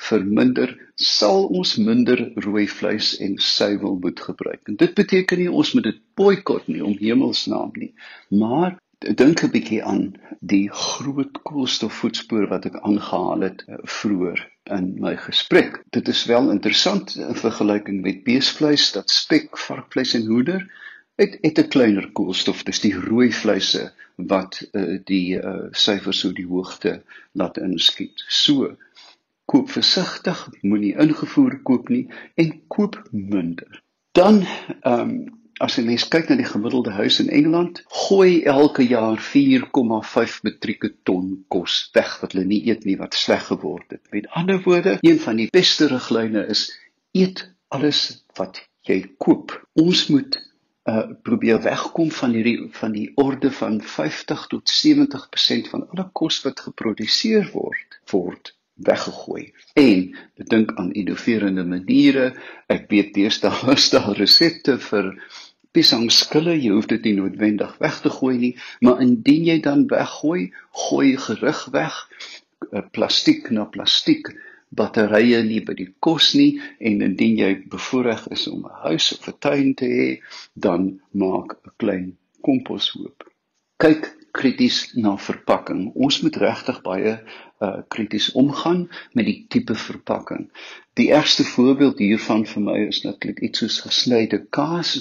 verminder, 0.09 0.73
sal 0.97 1.47
ons 1.61 1.77
minder 1.81 2.21
rooi 2.45 2.67
vleis 2.69 3.13
en 3.25 3.37
suiwel 3.37 3.99
moet 4.03 4.21
gebruik. 4.21 4.63
En 4.69 4.77
dit 4.81 4.95
beteken 4.95 5.43
nie 5.43 5.51
ons 5.63 5.73
moet 5.77 5.89
dit 5.91 6.01
boikot 6.21 6.69
nie 6.69 6.85
om 6.85 6.97
hemelsnaam 7.01 7.73
nie, 7.75 7.93
maar 8.29 8.79
dink 9.01 9.43
'n 9.45 9.53
bietjie 9.53 9.83
aan 9.85 10.03
die 10.41 10.69
groot 10.69 11.39
koolstofvoetspoor 11.49 12.49
wat 12.49 12.67
ek 12.69 12.77
aangehaal 12.81 13.47
het 13.49 13.65
uh, 13.69 13.79
vroeër 13.85 14.43
in 14.77 14.91
my 15.01 15.17
gesprek. 15.17 15.81
Dit 15.97 16.09
is 16.09 16.25
wel 16.29 16.51
interessant 16.51 17.17
in 17.17 17.35
vergelyking 17.35 18.03
met 18.05 18.25
beesvleis 18.25 18.93
dat 18.93 19.11
spek, 19.11 19.57
varkvleis 19.59 20.15
en 20.15 20.27
hoender 20.27 20.69
het 21.21 21.39
het 21.41 21.59
'n 21.59 21.69
kleiner 21.69 22.11
koolstof, 22.13 22.63
dis 22.63 22.81
die 22.81 22.95
rooi 22.95 23.33
vleise 23.33 23.93
wat 24.17 24.61
uh, 24.73 24.99
die 25.05 25.37
uh, 25.37 25.69
syfers 25.71 26.21
so 26.21 26.33
die 26.33 26.47
hoogte 26.47 27.03
laat 27.33 27.57
inskiet. 27.59 28.25
So 28.29 28.77
koop 29.51 29.71
versigtig, 29.75 30.41
moenie 30.63 30.95
ingevoer 31.03 31.59
koop 31.67 31.91
nie 31.91 32.07
en 32.39 32.55
koop 32.71 32.99
minder. 33.11 33.83
Dan 34.17 34.45
ehm 34.47 35.01
um, 35.01 35.21
as 35.61 35.75
jy 35.77 35.83
mens 35.85 36.07
kyk 36.09 36.31
na 36.31 36.39
die 36.41 36.49
gemiddelde 36.49 36.95
huis 36.97 37.19
in 37.21 37.29
Engeland, 37.37 37.83
gooi 37.93 38.45
elke 38.49 38.87
jaar 38.89 39.21
4,5 39.21 40.39
metrieke 40.47 40.89
ton 41.05 41.35
kos 41.53 41.75
weg 41.93 42.15
wat 42.23 42.33
hulle 42.33 42.47
nie 42.49 42.63
eet 42.71 42.87
nie 42.89 42.97
wat 42.97 43.19
sleg 43.23 43.45
geword 43.51 43.93
het. 43.93 44.01
Met 44.15 44.31
ander 44.41 44.63
woorde, 44.65 44.97
een 45.05 45.21
van 45.21 45.37
die 45.43 45.51
beste 45.53 45.91
riglyne 45.93 46.47
is 46.55 46.71
eet 47.13 47.45
alles 47.69 48.23
wat 48.41 48.63
jy 48.89 49.03
koop. 49.21 49.53
Ons 49.77 50.07
moet 50.15 50.41
uh 50.89 51.11
probeer 51.29 51.61
wegkom 51.67 52.09
van 52.23 52.33
hierdie 52.33 52.71
van 52.81 52.97
die 52.97 53.11
orde 53.21 53.51
van 53.53 53.83
50 53.85 54.47
tot 54.55 54.73
70% 54.79 55.69
van 55.75 55.85
alle 55.91 56.09
kos 56.17 56.41
wat 56.47 56.65
geproduseer 56.71 57.51
word 57.53 58.01
word 58.15 58.55
weggegooi. 58.87 59.53
En 59.75 60.17
dink 60.53 60.75
aan 60.75 60.93
innoverende 60.93 61.65
maniere. 61.65 62.33
Ek 62.67 62.89
weet 62.91 63.15
deesdae 63.15 63.75
is 63.77 63.91
daar 63.95 64.13
resepte 64.19 64.79
vir 64.91 65.15
piesangskille. 65.77 66.57
Jy 66.59 66.75
hoef 66.75 66.91
dit 66.91 67.09
nie 67.09 67.17
noodwendig 67.19 67.77
weg 67.83 68.01
te 68.05 68.13
gooi 68.13 68.37
nie, 68.39 68.55
maar 68.81 69.03
indien 69.05 69.47
jy 69.49 69.59
dan 69.65 69.87
weggooi, 69.91 70.51
gooi 70.87 71.17
gerig 71.17 71.65
weg. 71.75 71.99
Eh, 72.71 72.85
plastiek 72.93 73.51
na 73.51 73.65
plastiek 73.65 74.33
batterye 74.77 75.41
nie 75.43 75.61
by 75.67 75.75
die 75.75 75.89
kos 76.05 76.33
nie 76.39 76.61
en 76.79 77.03
indien 77.03 77.39
jy 77.41 77.51
bevoorreg 77.73 78.27
is 78.37 78.47
om 78.51 78.67
'n 78.67 78.79
huis 78.87 79.13
of 79.17 79.29
'n 79.29 79.39
tuin 79.39 79.75
te 79.75 79.87
hê, 79.87 80.09
dan 80.55 81.01
maak 81.13 81.57
'n 81.57 81.73
klein 81.77 82.17
komposhoop. 82.41 83.27
Kyk 83.79 84.17
krities 84.33 84.95
na 84.95 85.17
verpakking. 85.17 85.91
Ons 85.95 86.21
moet 86.23 86.37
regtig 86.37 86.83
baie 86.83 87.19
uh 87.61 87.83
krities 87.89 88.33
omgaan 88.33 88.89
met 89.13 89.27
die 89.29 89.45
tipe 89.49 89.75
verpakking. 89.75 90.49
Die 90.99 91.09
eerste 91.13 91.45
voorbeeld 91.45 91.99
hiervan 92.03 92.47
vir 92.49 92.63
my 92.65 92.79
is 92.87 93.03
natuurlik 93.05 93.39
iets 93.47 93.63
soos 93.63 93.77
gesnyde 93.85 94.41
kaas 94.57 94.97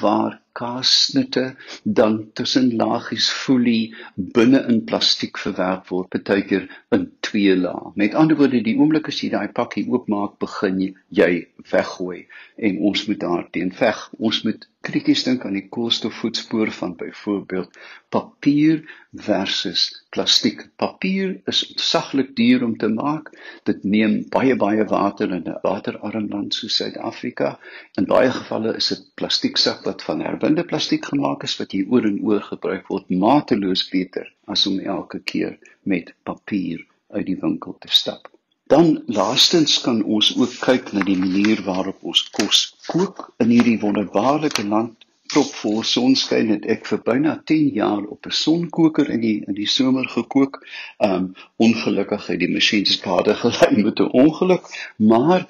waar 0.00 0.38
kaassnitte 0.58 1.44
dan 1.82 2.16
tussen 2.38 2.70
lagies 2.78 3.28
folie 3.42 3.94
binne 4.16 4.60
in 4.72 4.84
plastiek 4.88 5.38
verwerk 5.42 5.90
word, 5.90 6.14
baie 6.28 6.44
keer 6.48 6.68
in 6.94 7.08
twee 7.26 7.56
lae. 7.58 7.90
Met 7.98 8.14
ander 8.18 8.38
woorde, 8.38 8.62
die 8.62 8.76
oomblik 8.78 9.10
as 9.10 9.18
jy 9.22 9.32
daai 9.34 9.50
pakkie 9.58 9.84
oopmaak, 9.90 10.38
begin 10.42 10.80
jy 11.20 11.30
weggooi 11.72 12.24
en 12.70 12.78
ons 12.90 13.06
moet 13.10 13.20
daarteen 13.26 13.74
veg. 13.74 14.06
Ons 14.18 14.42
moet 14.46 14.68
krities 14.86 15.26
dink 15.26 15.44
aan 15.44 15.58
die 15.58 15.66
koolstofvoetspoor 15.76 16.70
van 16.78 16.94
byvoorbeeld 17.02 17.78
papier 18.14 18.84
versus 19.26 19.90
plastiek. 20.14 20.62
Papier 20.80 21.34
is 21.50 21.62
ontsaglik 21.72 22.34
duur 22.38 22.64
om 22.64 22.76
te 22.78 22.88
maak. 22.88 23.30
Dit 23.68 23.82
neem 23.84 24.16
baie 24.34 24.56
baie 24.56 24.84
water 24.90 25.32
in 25.36 25.48
'n 25.50 25.58
waterarm 25.66 26.28
land 26.34 26.54
soos 26.54 26.76
Suid-Afrika. 26.80 27.58
In 27.98 28.06
baie 28.14 28.30
gevalle 28.30 28.76
is 28.80 28.88
dit 28.92 29.02
plastieksak 29.20 29.84
wat 29.88 30.02
van 30.08 30.22
herwinde 30.26 30.64
plastiek 30.64 31.04
gemaak 31.12 31.42
is 31.48 31.56
wat 31.58 31.72
hier 31.72 31.90
oor 31.90 32.06
en 32.10 32.20
oor 32.22 32.42
gebruik 32.52 32.86
word, 32.92 33.10
mateloos 33.10 33.88
beter 33.90 34.30
as 34.46 34.66
om 34.66 34.78
elke 34.78 35.20
keer 35.32 35.58
met 35.82 36.14
papier 36.22 36.86
uit 37.10 37.26
die 37.26 37.40
winkel 37.40 37.76
te 37.80 37.90
stap. 37.90 38.30
Dan 38.66 39.02
laastens 39.06 39.80
kan 39.84 40.02
ons 40.02 40.30
ook 40.38 40.54
kyk 40.60 40.92
na 40.92 41.02
die 41.04 41.18
manier 41.18 41.60
waarop 41.66 41.98
ons 42.02 42.22
kos 42.30 42.60
kook 42.86 43.26
in 43.44 43.50
hierdie 43.52 43.80
wonderbaarlike 43.82 44.64
land 44.64 45.03
propvol 45.34 45.80
sonskyn 45.82 46.52
het 46.52 46.66
ek 46.70 46.84
vir 46.86 47.00
byna 47.06 47.32
10 47.50 47.70
jaar 47.74 48.02
op 48.14 48.26
'n 48.26 48.36
sonkoker 48.40 49.08
in 49.10 49.20
die 49.20 49.38
in 49.48 49.54
die 49.54 49.66
somer 49.66 50.06
gekook. 50.08 50.60
Um 51.08 51.32
ongelukkig 51.66 52.26
het 52.30 52.38
die 52.38 52.52
masjien 52.52 52.86
skade 52.86 53.34
gelei 53.42 53.82
met 53.82 53.98
'n 53.98 54.12
ongeluk, 54.24 54.68
maar 54.96 55.42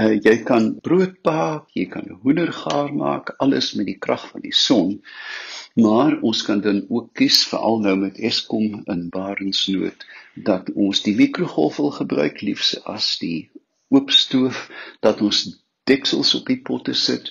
uh, 0.00 0.14
jy 0.26 0.36
kan 0.50 0.80
brood 0.80 1.20
bak, 1.22 1.68
jy 1.74 1.84
kan 1.86 2.08
hoender 2.22 2.52
gaar 2.52 2.94
maak, 2.94 3.34
alles 3.36 3.74
met 3.74 3.86
die 3.86 3.98
krag 3.98 4.24
van 4.30 4.40
die 4.40 4.54
son. 4.54 5.02
Maar 5.74 6.20
ons 6.22 6.42
kan 6.42 6.60
dan 6.60 6.86
ook 6.88 7.12
kies 7.12 7.44
veral 7.50 7.80
nou 7.84 7.96
met 7.96 8.18
Eskom 8.18 8.80
in 8.84 9.08
Barentsnood 9.12 10.06
dat 10.34 10.72
ons 10.74 11.02
die 11.02 11.16
mikrogolf 11.16 11.76
wil 11.76 11.90
gebruik 11.90 12.40
liefs 12.40 12.72
as 12.84 13.18
die 13.20 13.50
oop 13.88 14.10
stoof 14.10 14.68
dat 15.00 15.20
ons 15.20 15.65
deksels 15.90 16.34
op 16.38 16.48
die 16.50 16.58
potte 16.68 16.94
sit 16.94 17.30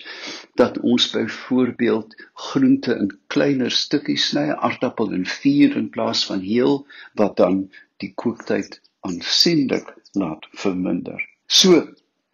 dat 0.61 0.79
ons 0.79 1.09
byvoorbeeld 1.11 2.15
groente 2.47 2.95
in 2.95 3.11
kleiner 3.33 3.71
stukkies 3.71 4.29
sny, 4.31 4.47
aardappel 4.53 5.11
in 5.17 5.25
vier 5.27 5.75
in 5.75 5.89
plaas 5.89 6.25
van 6.29 6.43
heel 6.45 6.85
wat 7.19 7.37
dan 7.41 7.65
die 8.03 8.13
kooktyd 8.23 8.79
aansienlik 9.07 9.91
laat 10.11 10.47
verminder. 10.63 11.21
So 11.47 11.83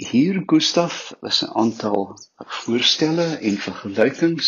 hier 0.01 0.41
Gustaf 0.49 1.13
is 1.29 1.41
'n 1.43 1.53
aantal 1.63 2.17
voorstelle 2.65 3.27
en 3.49 3.57
vergelykings 3.67 4.47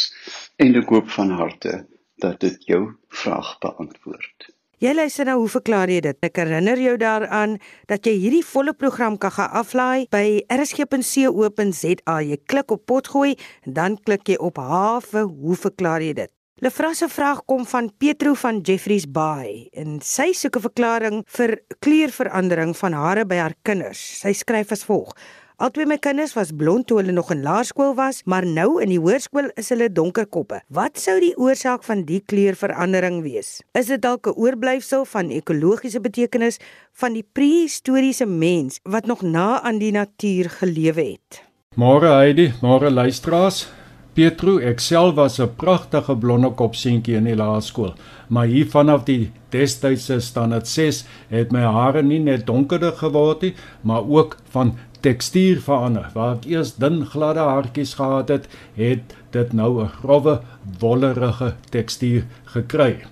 en 0.55 0.75
ek 0.81 0.89
hoop 0.89 1.09
van 1.09 1.29
harte 1.29 1.85
dat 2.15 2.39
dit 2.39 2.65
jou 2.65 2.83
vraag 3.09 3.57
beantwoord. 3.59 4.53
Jy 4.83 4.91
luister 4.97 5.23
nou, 5.23 5.37
hoe 5.39 5.47
verklaar 5.47 5.87
jy 5.87 6.01
dit? 6.03 6.17
Ek 6.27 6.41
herinner 6.41 6.75
jou 6.75 6.97
daaraan 6.99 7.53
dat 7.87 8.03
jy 8.03 8.17
hierdie 8.19 8.43
volle 8.43 8.73
program 8.75 9.15
kan 9.15 9.31
gaan 9.31 9.53
aflaai 9.61 10.09
by 10.11 10.41
rsg.co.za. 10.51 12.15
Jy 12.27 12.37
klik 12.51 12.73
op 12.75 12.83
potgooi 12.91 13.29
en 13.63 13.77
dan 13.77 13.95
klik 14.03 14.27
jy 14.27 14.35
op 14.43 14.59
hawe. 14.59 15.23
Hoe 15.23 15.55
verklaar 15.55 16.03
jy 16.03 16.17
dit? 16.17 16.31
Lefra 16.59 16.91
se 16.99 17.07
vraag 17.07 17.45
kom 17.47 17.63
van 17.67 17.87
Petro 17.95 18.35
van 18.35 18.59
Jeffreys 18.59 19.07
Bay 19.07 19.69
en 19.71 20.01
sy 20.03 20.33
soek 20.35 20.59
'n 20.59 20.67
verklaring 20.67 21.23
vir 21.27 21.63
kleurverandering 21.79 22.75
van 22.75 22.93
hare 22.93 23.25
by 23.25 23.39
haar 23.39 23.55
kinders. 23.63 24.03
Sy 24.19 24.33
skryf 24.35 24.71
as 24.71 24.83
volg: 24.83 25.15
Albei 25.63 25.85
my 25.87 25.95
kinders 25.95 26.33
was 26.35 26.49
blond 26.51 26.89
toe 26.89 26.97
hulle 26.97 27.13
nog 27.15 27.29
in 27.31 27.39
laerskool 27.45 27.93
was, 27.95 28.17
maar 28.27 28.43
nou 28.43 28.81
in 28.83 28.89
die 28.91 28.99
hoërskool 28.99 29.45
is 29.61 29.69
hulle 29.71 29.85
donker 29.87 30.25
koppe. 30.27 30.57
Wat 30.75 30.99
sou 30.99 31.13
die 31.23 31.29
oorsaak 31.39 31.85
van 31.87 32.01
die 32.09 32.17
kleurverandering 32.19 33.21
wees? 33.23 33.61
Is 33.71 33.87
dit 33.87 34.01
dalk 34.03 34.27
'n 34.27 34.35
oorblyfsel 34.35 35.05
van 35.13 35.31
ekologiese 35.31 36.01
betekenis 36.03 36.59
van 36.91 37.13
die 37.13 37.23
prehistoriese 37.23 38.25
mens 38.25 38.81
wat 38.83 39.07
nog 39.07 39.21
na 39.21 39.61
aan 39.63 39.79
die 39.79 39.91
natuur 39.91 40.49
gelewe 40.49 41.03
het? 41.15 41.41
Môre 41.77 42.11
Heidi, 42.11 42.51
môre 42.61 42.91
luisteraars. 42.91 43.67
Petro, 44.13 44.59
ek 44.59 44.79
self 44.79 45.15
was 45.15 45.39
'n 45.39 45.55
pragtige 45.55 46.15
blonde 46.15 46.51
kop 46.51 46.75
seentjie 46.75 47.15
in 47.15 47.23
die 47.23 47.35
laerskool, 47.35 47.93
maar 48.27 48.47
hier 48.47 48.65
vanaf 48.65 49.05
die 49.05 49.31
destydse 49.49 50.19
standaard 50.19 50.67
6 50.67 51.05
het 51.29 51.51
my 51.51 51.61
hare 51.61 52.03
nie 52.03 52.19
net 52.19 52.45
donkerder 52.45 52.91
geword 52.91 53.41
nie, 53.41 53.53
maar 53.81 54.03
ook 54.09 54.37
van 54.51 54.77
tekstuur 55.03 55.61
verander. 55.63 56.09
Waar 56.15 56.37
ek 56.37 56.47
eers 56.51 56.75
dun 56.79 57.03
gladde 57.11 57.43
haartjies 57.43 57.95
gehad 57.99 58.31
het, 58.31 58.47
het 58.79 59.15
dit 59.35 59.53
nou 59.53 59.83
'n 59.83 59.95
grouwe, 59.99 60.41
wollerige 60.79 61.53
tekstuur 61.69 62.23
gekry. 62.55 63.03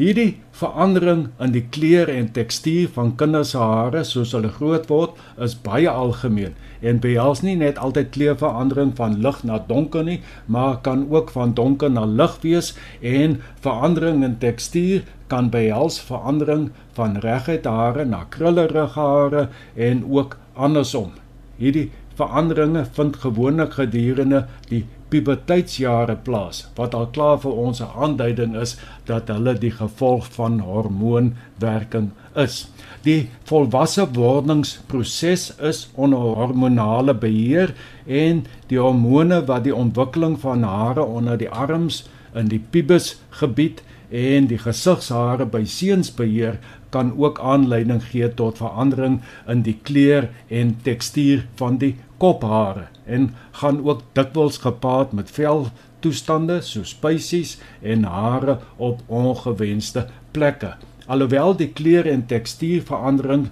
Hierdie 0.00 0.40
verandering 0.56 1.28
in 1.44 1.52
die 1.52 1.66
kleur 1.74 2.08
en 2.08 2.30
tekstuur 2.32 2.88
van 2.94 3.10
kinders 3.20 3.50
se 3.50 3.58
hare 3.58 4.04
soos 4.04 4.32
hulle 4.32 4.48
groot 4.48 4.88
word, 4.88 5.18
is 5.36 5.56
baie 5.66 5.90
algemeen 5.90 6.54
en 6.80 7.00
behels 7.04 7.42
nie 7.44 7.56
net 7.60 7.78
altyd 7.78 8.12
kleurverandering 8.14 8.94
van 8.96 9.18
lig 9.20 9.42
na 9.44 9.58
donker 9.68 10.04
nie, 10.06 10.20
maar 10.46 10.80
kan 10.86 11.04
ook 11.10 11.30
van 11.36 11.54
donker 11.54 11.92
na 11.92 12.06
lig 12.08 12.38
wees 12.44 12.72
en 13.02 13.40
verandering 13.60 14.24
in 14.24 14.38
tekstuur 14.40 15.04
kan 15.28 15.50
behels 15.52 16.00
verandering 16.08 16.70
van 16.96 17.20
reguit 17.24 17.68
hare 17.68 18.04
na 18.08 18.24
krullerige 18.32 19.00
hare 19.00 19.48
en 19.76 20.04
ook 20.08 20.38
andersom. 20.54 21.19
Hierdie 21.60 21.90
veranderinge 22.16 22.86
vind 22.96 23.18
gewoonlik 23.20 23.74
gedurende 23.76 24.46
die 24.70 24.84
puberteitsjare 25.12 26.14
plaas 26.24 26.62
wat 26.78 26.94
al 26.96 27.08
klaar 27.16 27.40
vir 27.42 27.58
ons 27.64 27.80
'n 27.84 27.90
aanduiding 28.04 28.54
is 28.56 28.76
dat 29.10 29.28
hulle 29.28 29.54
die 29.64 29.72
gevolg 29.80 30.28
van 30.36 30.60
hormoonwerking 30.68 32.10
is. 32.44 32.70
Die 33.02 33.28
volwasse 33.50 34.06
wordingsproses 34.14 35.44
is 35.70 35.88
onder 35.94 36.18
hormonale 36.18 37.14
beheer 37.14 37.74
en 38.06 38.46
die 38.68 38.78
hormone 38.78 39.44
wat 39.44 39.64
die 39.64 39.74
ontwikkeling 39.74 40.40
van 40.40 40.62
hare 40.62 41.04
onder 41.04 41.36
die 41.38 41.50
arms 41.50 42.04
in 42.34 42.48
die 42.48 42.62
pubis 42.70 43.16
gebied 43.30 43.82
en 44.10 44.46
die 44.50 44.58
gesigshare 44.58 45.46
by 45.46 45.62
seuns 45.64 46.10
beheer 46.14 46.58
kan 46.90 47.12
ook 47.18 47.38
aanleiding 47.40 48.02
gee 48.10 48.28
tot 48.34 48.58
verandering 48.58 49.20
in 49.48 49.62
die 49.62 49.76
kleur 49.86 50.28
en 50.48 50.74
tekstuur 50.82 51.46
van 51.60 51.78
die 51.78 51.94
kophare 52.18 52.88
en 53.06 53.30
gaan 53.62 53.80
ook 53.86 54.02
dikwels 54.18 54.58
gepaard 54.66 55.12
met 55.16 55.30
vel 55.30 55.68
toestande 56.00 56.60
soos 56.64 56.94
spesies 56.96 57.58
en 57.82 58.04
hare 58.04 58.58
op 58.76 59.02
ongewenste 59.06 60.06
plekke. 60.32 60.74
Alhoewel 61.06 61.56
die 61.56 61.68
kleur 61.74 62.06
en 62.06 62.26
tekstuurverandering 62.26 63.50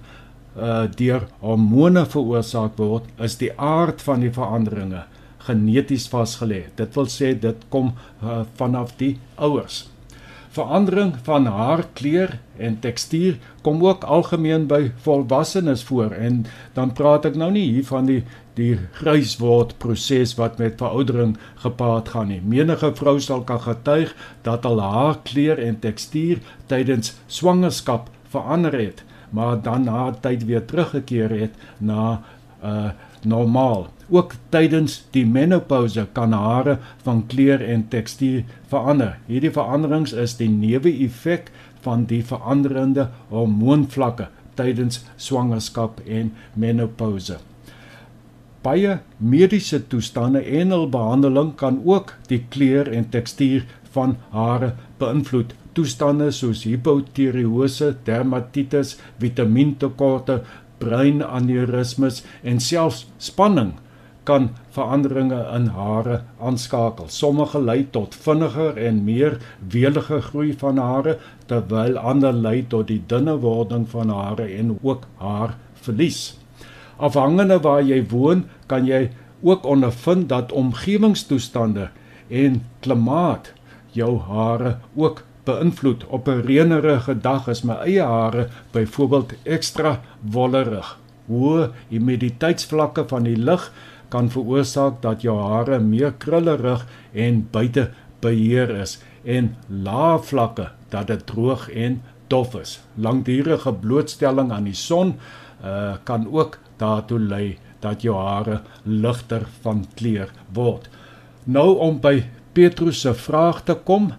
uh 0.59 0.87
deur 0.97 1.27
hormone 1.39 2.03
veroorsaak 2.09 2.75
word, 2.81 3.05
is 3.21 3.37
die 3.39 3.51
aard 3.55 4.01
van 4.01 4.23
die 4.25 4.31
veranderinge 4.33 5.05
geneties 5.45 6.07
vasgelê. 6.11 6.65
Dit 6.75 6.97
wil 6.97 7.07
sê 7.07 7.31
dit 7.39 7.61
kom 7.73 7.93
uh, 8.23 8.41
vanaf 8.59 8.95
die 8.99 9.13
ouers. 9.37 9.85
Verandering 10.59 11.13
van 11.23 11.45
haarkleur 11.47 12.33
en 12.57 12.79
tekstuur 12.83 13.37
kom 13.63 13.79
ook 13.85 14.03
algemeen 14.03 14.65
by 14.67 14.89
volwassenes 15.05 15.83
voor 15.87 16.11
en 16.11 16.41
dan 16.75 16.91
praat 16.93 17.29
ek 17.29 17.37
nou 17.39 17.47
nie 17.55 17.63
hier 17.77 17.85
van 17.87 18.09
die 18.09 18.23
die 18.59 18.73
grysword 18.97 19.77
proses 19.79 20.33
wat 20.35 20.57
met 20.59 20.81
veroudering 20.81 21.37
gepaard 21.63 22.11
gaan 22.11 22.27
nie. 22.27 22.41
Menige 22.43 22.91
vrou 22.99 23.15
sal 23.23 23.45
kan 23.47 23.61
getuig 23.63 24.11
dat 24.43 24.67
al 24.67 24.81
haar 24.83 25.21
kleur 25.29 25.61
en 25.63 25.79
tekstuur 25.79 26.41
tydens 26.67 27.13
swangerskap 27.27 28.09
verander 28.33 28.75
het, 28.75 29.05
maar 29.31 29.61
dan 29.63 29.87
na 29.87 30.09
tyd 30.11 30.43
weer 30.49 30.65
teruggekeer 30.65 31.31
het 31.39 31.55
na 31.77 32.19
uh 32.63 32.89
normaal. 33.23 33.89
Ook 34.09 34.33
tydens 34.49 35.01
die 35.11 35.25
menopouse 35.27 36.05
kan 36.13 36.31
hare 36.31 36.77
van 37.03 37.25
kleur 37.27 37.59
en 37.61 37.83
tekstuur 37.91 38.45
verander. 38.71 39.17
Hierdie 39.27 39.51
veranderings 39.51 40.13
is 40.13 40.37
die 40.39 40.47
neeweffek 40.49 41.51
van 41.83 42.05
die 42.07 42.21
veranderende 42.23 43.09
hormoonvlakke 43.29 44.29
tydens 44.55 45.03
swangerskap 45.17 45.99
en 46.07 46.33
menopouse. 46.53 47.37
Baie 48.63 48.97
mediese 49.17 49.79
toestande 49.87 50.41
en 50.43 50.73
hul 50.75 50.89
behandeling 50.91 51.53
kan 51.59 51.79
ook 51.87 52.15
die 52.27 52.41
kleur 52.51 52.89
en 52.91 53.07
tekstuur 53.13 53.63
van 53.93 54.17
hare 54.33 54.73
beïnvloed. 54.99 55.53
Toestande 55.77 56.27
soos 56.35 56.65
hipotireose, 56.67 57.93
dermatitis, 58.03 58.97
vitamintekorte, 59.21 60.41
breinaneurysmes 60.79 62.23
en 62.43 62.59
selfs 62.63 63.05
spanning 63.17 63.75
kan 64.29 64.49
veranderinge 64.75 65.39
in 65.55 65.69
hare 65.73 66.21
aanskakel. 66.39 67.07
Sommige 67.09 67.61
lei 67.61 67.83
tot 67.91 68.15
vinniger 68.25 68.77
en 68.77 69.03
meer 69.05 69.39
welige 69.73 70.19
groei 70.29 70.51
van 70.53 70.77
hare, 70.77 71.17
terwyl 71.49 71.97
ander 71.97 72.33
lei 72.33 72.61
tot 72.69 72.89
die 72.91 73.01
dunne 73.09 73.39
wording 73.41 73.87
van 73.89 74.13
hare 74.13 74.45
en 74.59 74.75
ook 74.81 75.07
haarverlies. 75.23 76.21
Afhangende 76.99 77.57
waar 77.63 77.81
jy 77.81 78.03
woon, 78.11 78.45
kan 78.67 78.85
jy 78.85 79.07
ook 79.41 79.65
ondervind 79.65 80.29
dat 80.29 80.51
omgewingstoestande 80.51 81.89
en 82.29 82.61
klimaat 82.83 83.53
jou 83.95 84.19
hare 84.27 84.77
ook 84.95 85.23
beïnvloed. 85.49 86.05
Op 86.07 86.27
'n 86.27 86.45
reënerige 86.45 87.17
dag 87.21 87.47
is 87.47 87.63
my 87.63 87.77
eie 87.83 88.03
hare 88.03 88.47
byvoorbeeld 88.71 89.33
ekstra 89.43 89.99
wollerig. 90.21 90.97
Hoë 91.27 91.69
humiditeitsvlakke 91.89 93.07
van 93.07 93.23
die 93.23 93.37
lug 93.37 93.71
kan 94.09 94.29
veroorsaak 94.29 95.01
dat 95.01 95.21
jou 95.21 95.37
hare 95.41 95.79
meer 95.79 96.13
krullerig 96.17 96.85
en 97.13 97.47
buite 97.51 97.89
beheer 98.21 98.69
is 98.81 98.97
en 99.23 99.55
lae 99.67 100.19
vlakke 100.19 100.69
dat 100.89 101.07
dit 101.07 101.25
droog 101.25 101.69
en 101.69 102.01
dof 102.27 102.55
is. 102.55 102.79
Langdurige 102.95 103.73
blootstelling 103.73 104.51
aan 104.51 104.69
die 104.69 104.77
son 104.77 105.15
uh, 105.63 105.95
kan 106.03 106.27
ook 106.31 106.57
daartoe 106.77 107.19
lei 107.19 107.57
dat 107.79 108.01
jou 108.01 108.15
hare 108.17 108.61
ligter 108.83 109.45
van 109.61 109.85
kleur 109.95 110.31
word. 110.53 110.89
Nou 111.43 111.77
om 111.77 111.99
by 112.01 112.23
Petrus 112.53 113.01
se 113.01 113.13
vraag 113.13 113.63
te 113.63 113.75
kom, 113.75 114.11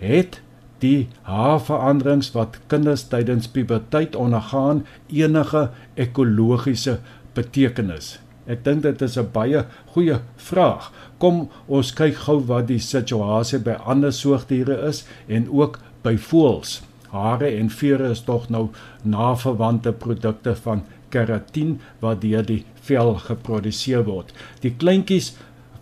het 0.00 0.40
die 0.82 1.08
haarveranderings 1.28 2.32
wat 2.36 2.58
kinders 2.72 3.06
tydens 3.08 3.48
puberteit 3.48 4.16
ondergaan 4.18 4.84
enige 5.08 5.68
ekologiese 5.94 6.98
betekenis? 7.36 8.18
Ek 8.50 8.64
dink 8.66 8.82
dit 8.82 9.02
is 9.02 9.16
'n 9.18 9.30
baie 9.32 9.64
goeie 9.94 10.18
vraag. 10.36 10.92
Kom 11.18 11.48
ons 11.68 11.92
kyk 11.94 12.16
gou 12.26 12.40
wat 12.46 12.66
die 12.66 12.78
situasie 12.78 13.58
by 13.58 13.76
ander 13.86 14.12
soogdiere 14.12 14.88
is 14.88 15.04
en 15.28 15.48
ook 15.48 15.78
by 16.02 16.16
voëls. 16.16 16.82
Hare 17.10 17.46
en 17.58 17.70
vere 17.70 18.10
is 18.10 18.24
tog 18.24 18.48
nou 18.50 18.70
naverwante 19.04 19.92
produkte 19.92 20.56
van 20.56 20.82
keratin 21.10 21.80
wat 22.00 22.20
deur 22.20 22.42
die 22.42 22.64
vel 22.82 23.14
geproduseer 23.14 24.04
word. 24.04 24.32
Die 24.60 24.74
kleintjies 24.76 25.34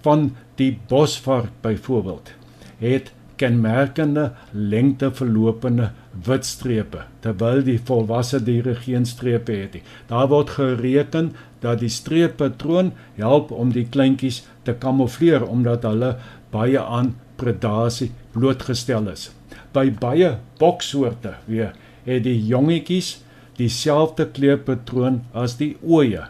van 0.02 0.36
die 0.56 0.78
bosvark 0.88 1.50
byvoorbeeld 1.62 2.32
het 2.80 3.12
kenmerkende 3.40 4.30
lengteverlopende 4.52 5.90
wit 6.26 6.46
strepe 6.46 7.04
terwyl 7.24 7.62
die 7.64 7.78
volwasse 7.88 8.40
diere 8.44 8.74
geen 8.84 9.06
strepe 9.08 9.56
het 9.62 9.78
nie. 9.78 9.82
Daar 10.10 10.28
word 10.32 10.52
gereken 10.58 11.32
dat 11.64 11.80
die 11.80 11.92
streeppatroon 11.92 12.92
help 13.16 13.52
om 13.52 13.72
die 13.72 13.86
kleintjies 13.88 14.42
te 14.68 14.74
kamoufleer 14.76 15.46
omdat 15.46 15.86
hulle 15.88 16.14
baie 16.52 16.80
aan 16.80 17.14
predasie 17.40 18.10
blootgestel 18.34 19.08
is. 19.12 19.30
By 19.72 19.88
baie 20.02 20.36
boksoorte 20.60 21.36
weer 21.46 21.72
het 22.04 22.24
die 22.26 22.38
jongetjies 22.48 23.20
dieselfde 23.60 24.26
kleurpatroon 24.34 25.22
as 25.36 25.56
die 25.60 25.74
ooe 25.80 26.26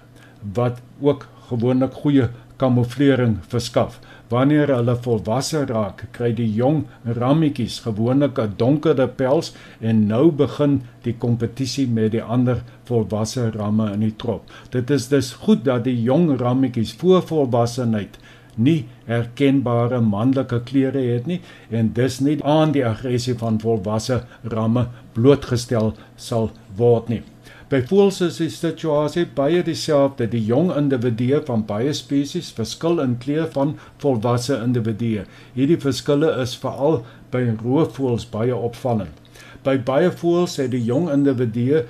wat 0.57 0.81
ook 1.01 1.27
gewoonlik 1.51 1.95
goeie 2.03 2.29
kamouflering 2.61 3.39
verskaf. 3.49 3.99
Wanneer 4.31 4.71
hulle 4.71 4.95
volwasse 5.03 5.65
raak, 5.67 6.05
kry 6.15 6.29
die 6.39 6.47
jong 6.55 6.85
rammetjies 7.19 7.81
gewoonlik 7.87 8.39
'n 8.39 8.53
donkerder 8.57 9.09
pels 9.21 9.49
en 9.81 10.07
nou 10.07 10.31
begin 10.31 10.83
die 11.03 11.15
kompetisie 11.25 11.87
met 11.89 12.13
die 12.13 12.23
ander 12.23 12.63
volwasse 12.87 13.51
ramme 13.57 13.93
in 13.93 14.01
die 14.01 14.17
trop. 14.17 14.43
Dit 14.71 14.91
is 14.91 15.09
dus 15.09 15.33
goed 15.33 15.65
dat 15.65 15.85
die 15.85 16.03
jong 16.03 16.39
rammetjies 16.41 16.93
voor 16.93 17.23
volwassenheid 17.23 18.19
nie 18.57 18.85
herkenbare 19.07 20.01
manlike 20.01 20.61
kleure 20.71 21.03
het 21.13 21.27
nie 21.27 21.41
en 21.71 21.93
dus 21.93 22.21
nie 22.21 22.39
aan 22.45 22.73
die 22.73 22.87
aggressie 22.87 23.35
van 23.35 23.61
volwasse 23.61 24.23
ramme 24.43 24.87
blootgestel 25.13 25.95
sal 26.17 26.51
word 26.77 27.09
nie. 27.09 27.23
By 27.71 27.79
voëls 27.87 28.17
is 28.27 28.41
die 28.41 28.51
situasie 28.51 29.23
baie 29.31 29.61
dieselfde. 29.63 30.27
Die 30.33 30.43
jong 30.43 30.73
individue 30.75 31.39
van 31.47 31.63
baie 31.69 31.93
spesies 31.95 32.49
verskil 32.57 32.99
in 32.99 33.15
kleur 33.23 33.47
van 33.55 33.77
volwasse 34.03 34.59
individue. 34.59 35.23
Hierdie 35.55 35.79
verskille 35.79 36.33
is 36.43 36.57
veral 36.59 37.05
by 37.31 37.45
roofvoëls 37.61 38.27
baie 38.35 38.57
opvallend. 38.57 39.15
By 39.63 39.77
baie 39.87 40.11
voëls 40.11 40.59
het 40.59 40.75
die 40.75 40.83
jong 40.83 41.13
individue 41.15 41.85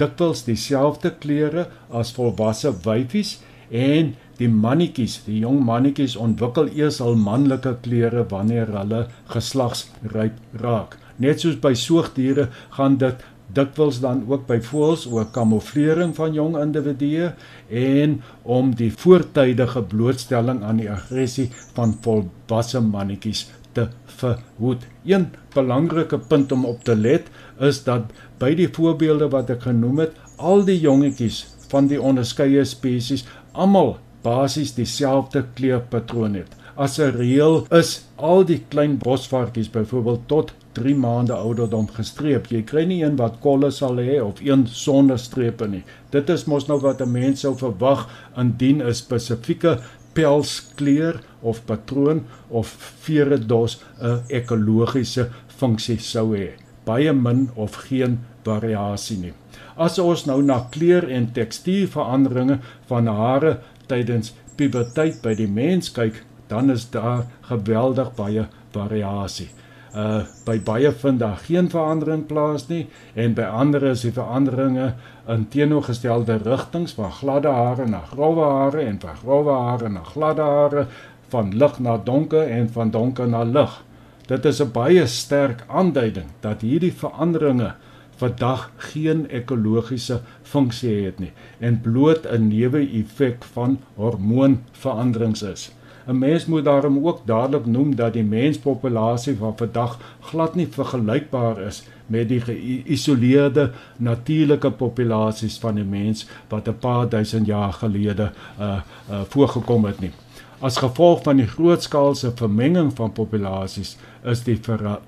dikwels 0.00 0.46
dieselfde 0.46 1.12
kleure 1.20 1.66
as 1.92 2.14
volwasse 2.16 2.72
wyfies 2.86 3.36
en 3.68 4.14
die 4.38 4.48
mannetjies, 4.48 5.20
die 5.26 5.42
jong 5.42 5.60
mannetjies 5.66 6.16
ontwikkel 6.16 6.70
eers 6.72 7.02
hul 7.04 7.18
manlike 7.20 7.74
kleure 7.84 8.24
wanneer 8.30 8.70
hulle 8.72 9.08
geslagsryp 9.34 10.38
raak. 10.62 10.96
Net 11.20 11.42
soos 11.42 11.58
by 11.60 11.74
soogdiere 11.76 12.48
gaan 12.78 12.96
dit 13.02 13.26
dikwels 13.54 14.00
dan 14.00 14.24
ook 14.28 14.46
by 14.48 14.58
voëls 14.64 15.06
oor 15.08 15.28
kamouflering 15.32 16.14
van 16.16 16.34
jong 16.36 16.56
individue 16.60 17.30
en 17.70 18.18
om 18.42 18.74
die 18.76 18.90
voortydige 18.92 19.82
blootstelling 19.92 20.62
aan 20.62 20.82
die 20.82 20.90
aggressie 20.92 21.48
van 21.76 21.96
volwasse 22.04 22.82
mannetjies 22.84 23.46
te 23.72 23.88
verhoed. 24.18 24.84
Een 25.04 25.28
belangrike 25.54 26.18
punt 26.18 26.52
om 26.52 26.66
op 26.68 26.84
te 26.84 26.96
let 26.96 27.30
is 27.60 27.82
dat 27.86 28.12
by 28.38 28.52
die 28.58 28.68
voorbeelde 28.68 29.30
wat 29.32 29.50
ek 29.54 29.64
genoem 29.68 30.04
het, 30.04 30.18
al 30.36 30.64
die 30.68 30.78
jongetjies 30.80 31.46
van 31.72 31.88
die 31.90 32.00
onderskeie 32.00 32.64
spesies 32.68 33.26
almal 33.52 33.96
basies 34.22 34.74
dieselfde 34.76 35.44
kleurpatroon 35.54 36.34
het. 36.40 36.57
As 36.78 36.98
'n 36.98 37.10
reël 37.10 37.66
is 37.74 37.88
al 38.16 38.44
die 38.46 38.60
klein 38.70 38.98
bosvarkies 39.02 39.70
byvoorbeeld 39.70 40.28
tot 40.30 40.52
3 40.78 40.94
maande 40.94 41.34
ouderdom 41.34 41.88
gestreep. 41.90 42.46
Jy 42.54 42.60
kry 42.62 42.84
nie 42.86 42.98
een 43.02 43.16
wat 43.18 43.40
kolle 43.42 43.70
sal 43.74 43.98
hê 43.98 44.20
of 44.22 44.38
een 44.40 44.62
sonder 44.70 45.18
strepe 45.18 45.66
nie. 45.66 45.82
Dit 46.14 46.30
is 46.30 46.44
mos 46.46 46.68
nou 46.68 46.78
wat 46.80 47.00
'n 47.02 47.10
mens 47.10 47.40
sou 47.40 47.56
verwag 47.58 48.06
indien 48.36 48.82
'n 48.82 48.94
spesifieke 48.94 49.80
pelskleur 50.12 51.20
of 51.40 51.64
patroon 51.66 52.22
of 52.48 52.68
veredos 53.02 53.82
'n 54.00 54.22
ekologiese 54.28 55.28
funksie 55.46 55.98
sou 55.98 56.36
hê. 56.36 56.50
Baie 56.84 57.12
min 57.12 57.50
of 57.56 57.74
geen 57.74 58.20
variasie 58.44 59.18
nie. 59.18 59.32
As 59.76 59.98
ons 59.98 60.26
nou 60.26 60.42
na 60.42 60.66
kleur 60.70 61.10
en 61.10 61.32
tekstuurveranderinge 61.32 62.58
van 62.86 63.06
hare 63.06 63.58
tydens 63.86 64.32
puberteit 64.56 65.22
by 65.22 65.34
die 65.34 65.48
mens 65.48 65.92
kyk, 65.92 66.24
dan 66.48 66.70
is 66.70 66.90
daar 66.90 67.24
geweldig 67.40 68.14
baie 68.14 68.46
variasie. 68.72 69.48
Uh 69.94 70.22
by 70.44 70.58
baie 70.60 70.92
vind 70.92 71.18
daar 71.18 71.36
geen 71.36 71.70
verandering 71.70 72.26
plaas 72.26 72.66
nie 72.68 72.86
en 73.14 73.34
by 73.34 73.42
ander 73.42 73.82
is 73.90 74.04
die 74.04 74.12
veranderinge 74.12 74.92
in 75.28 75.48
teenoorgestelde 75.48 76.36
rigtings 76.44 76.92
van 76.96 77.12
gladde 77.12 77.48
hare 77.48 77.86
na 77.86 78.00
grouwe 78.12 78.44
hare 78.44 78.84
en 78.84 79.00
van 79.00 79.16
grouwe 79.16 79.52
hare 79.52 79.88
na 79.88 80.02
gladde 80.02 80.42
hare, 80.42 80.86
van 81.28 81.56
lig 81.56 81.78
na 81.78 81.96
donker 82.04 82.48
en 82.48 82.68
van 82.72 82.90
donker 82.90 83.28
na 83.28 83.42
lig. 83.44 83.82
Dit 84.28 84.44
is 84.44 84.60
'n 84.60 84.72
baie 84.72 85.06
sterk 85.06 85.64
aanduiding 85.68 86.26
dat 86.40 86.60
hierdie 86.60 86.92
veranderinge 86.92 87.74
vandag 88.16 88.70
geen 88.76 89.26
ekologiese 89.30 90.20
funksie 90.42 91.04
het 91.04 91.18
nie 91.18 91.32
en 91.60 91.80
bloot 91.80 92.26
'n 92.26 92.48
neeweffek 92.48 93.44
van 93.44 93.78
hormoonveranderings 93.94 95.42
is. 95.42 95.70
'n 96.08 96.18
Mens 96.18 96.46
moet 96.46 96.64
daarom 96.64 97.06
ook 97.06 97.20
dadelik 97.24 97.66
noem 97.66 97.94
dat 97.94 98.12
die 98.12 98.24
menspopulasie 98.24 99.36
van 99.36 99.56
vandag 99.56 99.98
glad 100.20 100.54
nie 100.54 100.68
vergelykbaar 100.70 101.60
is 101.60 101.82
met 102.06 102.28
die 102.28 102.40
geïsoleerde 102.40 103.70
natuurlike 103.96 104.70
populasies 104.70 105.58
van 105.58 105.74
die 105.74 105.84
mens 105.84 106.26
wat 106.48 106.68
'n 106.68 106.78
paar 106.78 107.08
duisend 107.08 107.46
jaar 107.46 107.72
gelede 107.72 108.32
uh 108.60 108.80
uh 109.10 109.20
voorgekom 109.28 109.84
het 109.84 110.00
nie. 110.00 110.12
As 110.60 110.76
gevolg 110.76 111.22
van 111.22 111.36
die 111.36 111.46
grootskaalse 111.46 112.32
vermenging 112.34 112.92
van 112.96 113.12
populasies 113.12 113.96
is 114.24 114.42
die 114.42 114.60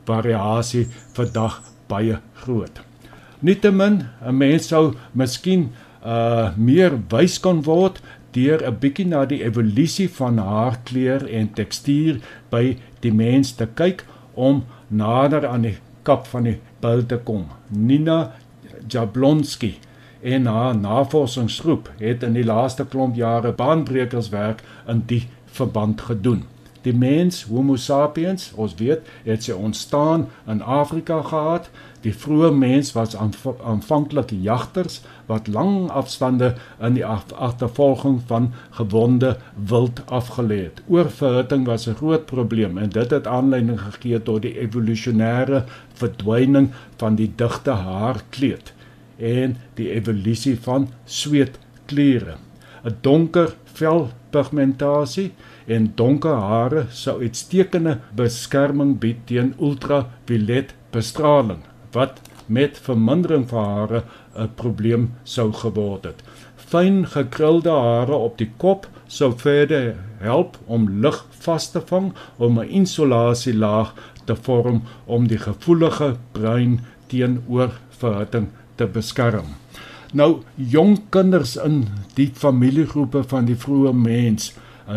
variasie 0.04 0.88
vandag 1.12 1.62
baie 1.86 2.18
groot. 2.34 2.80
Nietemin, 3.38 4.06
'n 4.26 4.36
mens 4.36 4.68
sou 4.68 4.92
miskien 5.12 5.72
uh 6.04 6.48
meer 6.56 6.92
wys 7.08 7.40
kon 7.40 7.62
word 7.62 8.00
deur 8.32 8.62
'n 8.66 8.78
bietjie 8.80 9.06
na 9.06 9.24
die 9.26 9.42
evolusie 9.44 10.08
van 10.08 10.38
haarkleur 10.38 11.26
en 11.28 11.52
tekstuur 11.52 12.20
by 12.50 12.76
die 13.00 13.12
mens 13.12 13.52
te 13.52 13.66
kyk 13.66 14.04
om 14.34 14.64
nader 14.88 15.46
aan 15.46 15.62
die 15.62 15.78
kap 16.02 16.26
van 16.26 16.44
die 16.44 16.58
bil 16.80 17.06
te 17.06 17.16
kom. 17.16 17.46
Nina 17.68 18.32
Jablonski 18.88 19.74
en 20.22 20.46
haar 20.46 20.76
navorsingsgroep 20.76 21.90
het 21.98 22.22
in 22.22 22.32
die 22.36 22.44
laaste 22.44 22.84
klomp 22.84 23.16
jare 23.16 23.52
baanbrekerswerk 23.52 24.62
in 24.88 25.02
die 25.06 25.26
verband 25.46 26.00
gedoen. 26.00 26.44
Die 26.82 26.94
mens 26.96 27.42
Homo 27.44 27.76
sapiens, 27.76 28.52
ons 28.56 28.74
weet, 28.78 29.04
het 29.26 29.44
sy 29.44 29.52
ontstaan 29.52 30.28
in 30.48 30.62
Afrika 30.62 31.20
gehad. 31.28 31.68
Die 32.00 32.14
vroeë 32.16 32.54
mens 32.56 32.94
was 32.96 33.12
aanvanklik 33.16 34.32
jagters 34.32 35.02
wat 35.28 35.50
lang 35.52 35.90
afstande 35.92 36.54
in 36.80 36.96
die 36.96 37.04
agtervolging 37.04 38.22
van 38.30 38.48
gewonde 38.78 39.34
wild 39.54 40.00
afgelê 40.08 40.62
het. 40.70 40.80
Oorverhitting 40.88 41.66
was 41.68 41.86
'n 41.86 42.00
groot 42.00 42.26
probleem 42.26 42.78
en 42.78 42.88
dit 42.88 43.10
het 43.10 43.26
aanleiding 43.26 43.80
gegee 43.80 44.22
tot 44.22 44.42
die 44.42 44.56
evolusionêre 44.58 45.64
verdwyning 45.92 46.70
van 46.96 47.14
die 47.14 47.32
digte 47.36 47.70
haarkleed 47.70 48.72
en 49.18 49.56
die 49.74 49.90
evolusie 49.92 50.58
van 50.60 50.88
sweetkleure. 51.04 52.36
'n 52.84 52.96
Donker 53.00 53.54
velpigmentasie 53.64 55.32
en 55.70 55.92
donker 55.98 56.34
hare 56.50 56.84
sou 57.02 57.20
uitstekende 57.22 57.98
beskerming 58.18 58.96
bied 59.02 59.22
teen 59.30 59.52
ultraviolet 59.58 60.74
bestraling 60.94 61.62
wat 61.94 62.18
met 62.50 62.78
vermindering 62.82 63.46
van 63.48 63.64
hare 63.74 64.02
'n 64.34 64.50
probleem 64.54 65.10
sou 65.24 65.52
geword 65.52 66.04
het. 66.04 66.22
Fyn 66.56 67.06
gekrulde 67.06 67.70
hare 67.70 68.14
op 68.14 68.38
die 68.38 68.50
kop 68.56 68.88
sou 69.06 69.32
verder 69.36 69.96
help 70.18 70.58
om 70.66 71.00
lug 71.02 71.26
vas 71.44 71.70
te 71.70 71.80
vang 71.80 72.12
om 72.36 72.58
'n 72.58 72.68
insulasielaag 72.68 73.94
te 74.24 74.36
vorm 74.36 74.82
om 75.06 75.26
die 75.26 75.38
gevoelige 75.38 76.16
brein 76.32 76.80
teenoor 77.06 77.70
verhitting 77.88 78.48
te 78.74 78.86
beskerm. 78.86 79.46
Nou 80.12 80.42
jong 80.54 80.98
kinders 81.08 81.56
in 81.56 81.88
die 82.14 82.30
familiegroepe 82.34 83.22
van 83.22 83.44
die 83.44 83.56
vroeë 83.56 83.92
mens 83.92 84.54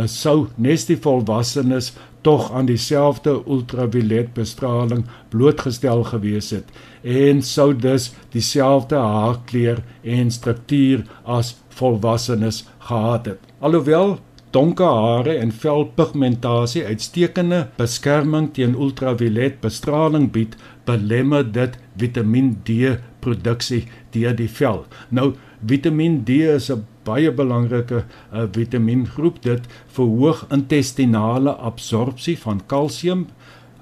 sou 0.10 0.47
nes 0.56 0.86
die 0.89 0.97
volwassenes 0.97 1.91
tog 2.23 2.51
aan 2.56 2.65
dieselfde 2.65 3.36
ultraviolet 3.45 4.34
bestraling 4.34 5.03
blootgestel 5.29 6.03
gewees 6.08 6.51
het 6.56 6.69
en 7.03 7.41
sou 7.43 7.73
dus 7.75 8.13
dieselfde 8.32 8.95
haarkleur 8.95 9.84
en 10.03 10.32
struktuur 10.32 11.03
as 11.23 11.56
volwassenes 11.75 12.63
gehad 12.79 13.25
het. 13.25 13.39
Alhoewel 13.60 14.19
donker 14.53 14.86
hare 14.86 15.34
en 15.41 15.51
velpigmentasie 15.51 16.86
uitstekende 16.86 17.67
beskerming 17.77 18.51
teen 18.53 18.75
ultraviolet 18.77 19.60
bestraling 19.63 20.29
bied, 20.32 20.56
belemmer 20.86 21.43
dit 21.51 21.77
Vitamiin 21.97 22.53
D 22.67 22.93
produksie 23.23 23.84
deur 24.13 24.36
die 24.38 24.49
vel. 24.49 24.84
Nou 25.10 25.34
Vitamiin 25.65 26.23
D 26.23 26.30
is 26.56 26.69
'n 26.71 26.86
baie 27.04 27.32
belangrike 27.32 28.04
uh, 28.04 28.43
vitamiengroep. 28.52 29.41
Dit 29.41 29.67
verhoog 29.95 30.45
intestinale 30.52 31.52
absorpsie 31.52 32.38
van 32.39 32.62
kalsium, 32.65 33.28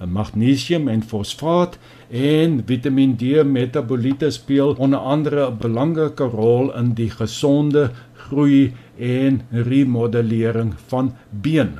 uh, 0.01 0.07
magnesium 0.07 0.87
en 0.87 1.01
fosfaat 1.01 1.77
en 2.09 2.61
Vitamiin 2.65 3.15
D 3.17 3.43
metaboliete 3.45 4.29
speel 4.29 4.75
onder 4.77 4.99
andere 4.99 5.49
'n 5.49 5.57
belangrike 5.57 6.23
rol 6.23 6.73
in 6.77 6.93
die 6.93 7.09
gesonde 7.09 7.91
groei 8.13 8.73
en 8.97 9.41
remodellering 9.51 10.73
van 10.87 11.15
been. 11.29 11.79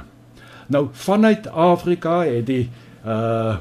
Nou 0.68 0.88
vanuit 0.92 1.48
Afrika 1.48 2.24
het 2.24 2.46
die 2.46 2.70
uh 3.06 3.58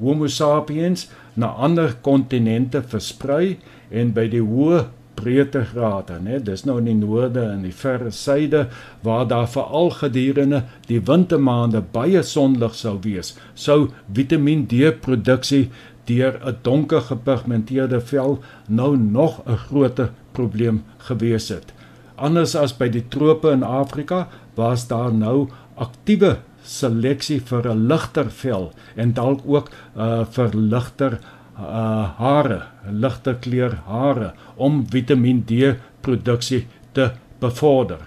Homo 0.00 0.26
sapiens 0.26 1.08
na 1.34 1.46
ander 1.46 1.96
kontinente 2.00 2.82
versprei 2.82 3.58
en 3.90 4.12
by 4.12 4.28
die 4.30 4.42
hoë 4.42 4.84
breedtegrade, 5.18 6.20
né? 6.22 6.38
Dis 6.44 6.64
nou 6.64 6.78
in 6.78 6.88
die 6.90 6.96
noorde 6.98 7.42
en 7.52 7.62
die 7.66 7.74
verre 7.74 8.10
suide 8.14 8.66
waar 9.06 9.26
daar 9.30 9.48
veral 9.50 9.90
gedurende 9.98 10.62
die 10.88 11.00
wintermaande 11.10 11.82
baie 11.92 12.22
sonlig 12.22 12.74
sou 12.78 12.96
wees. 13.04 13.34
Sou 13.54 13.88
Vitamiin 14.14 14.66
D 14.70 14.92
produksie 15.04 15.68
deur 16.08 16.40
'n 16.44 16.56
donker 16.62 17.00
gepigmenteerde 17.00 18.00
vel 18.00 18.38
nou 18.68 18.96
nog 18.96 19.42
'n 19.46 19.56
groter 19.68 20.10
probleem 20.32 20.82
gewees 20.98 21.48
het. 21.48 21.72
Anders 22.16 22.54
as 22.54 22.76
by 22.76 22.88
die 22.88 23.08
trope 23.08 23.50
in 23.50 23.62
Afrika, 23.62 24.28
was 24.54 24.86
daar 24.88 25.14
nou 25.14 25.48
aktiewe 25.76 26.38
seleksie 26.62 27.40
vir 27.40 27.68
'n 27.70 27.86
ligter 27.86 28.30
vel 28.30 28.72
en 28.96 29.12
dalk 29.12 29.40
ook 29.46 29.70
uh 29.96 30.24
vir 30.24 30.50
ligter 30.54 31.18
uh 31.58 32.14
hare, 32.18 32.62
ligte 32.90 33.34
kleur 33.42 33.74
hare 33.86 34.32
om 34.56 34.84
Vitamiin 34.86 35.42
D 35.46 35.74
produksie 36.00 36.66
te 36.94 37.10
bevorder. 37.40 38.00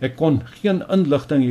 Ek 0.00 0.16
kon 0.16 0.42
geen 0.60 0.82
inligting 0.92 1.42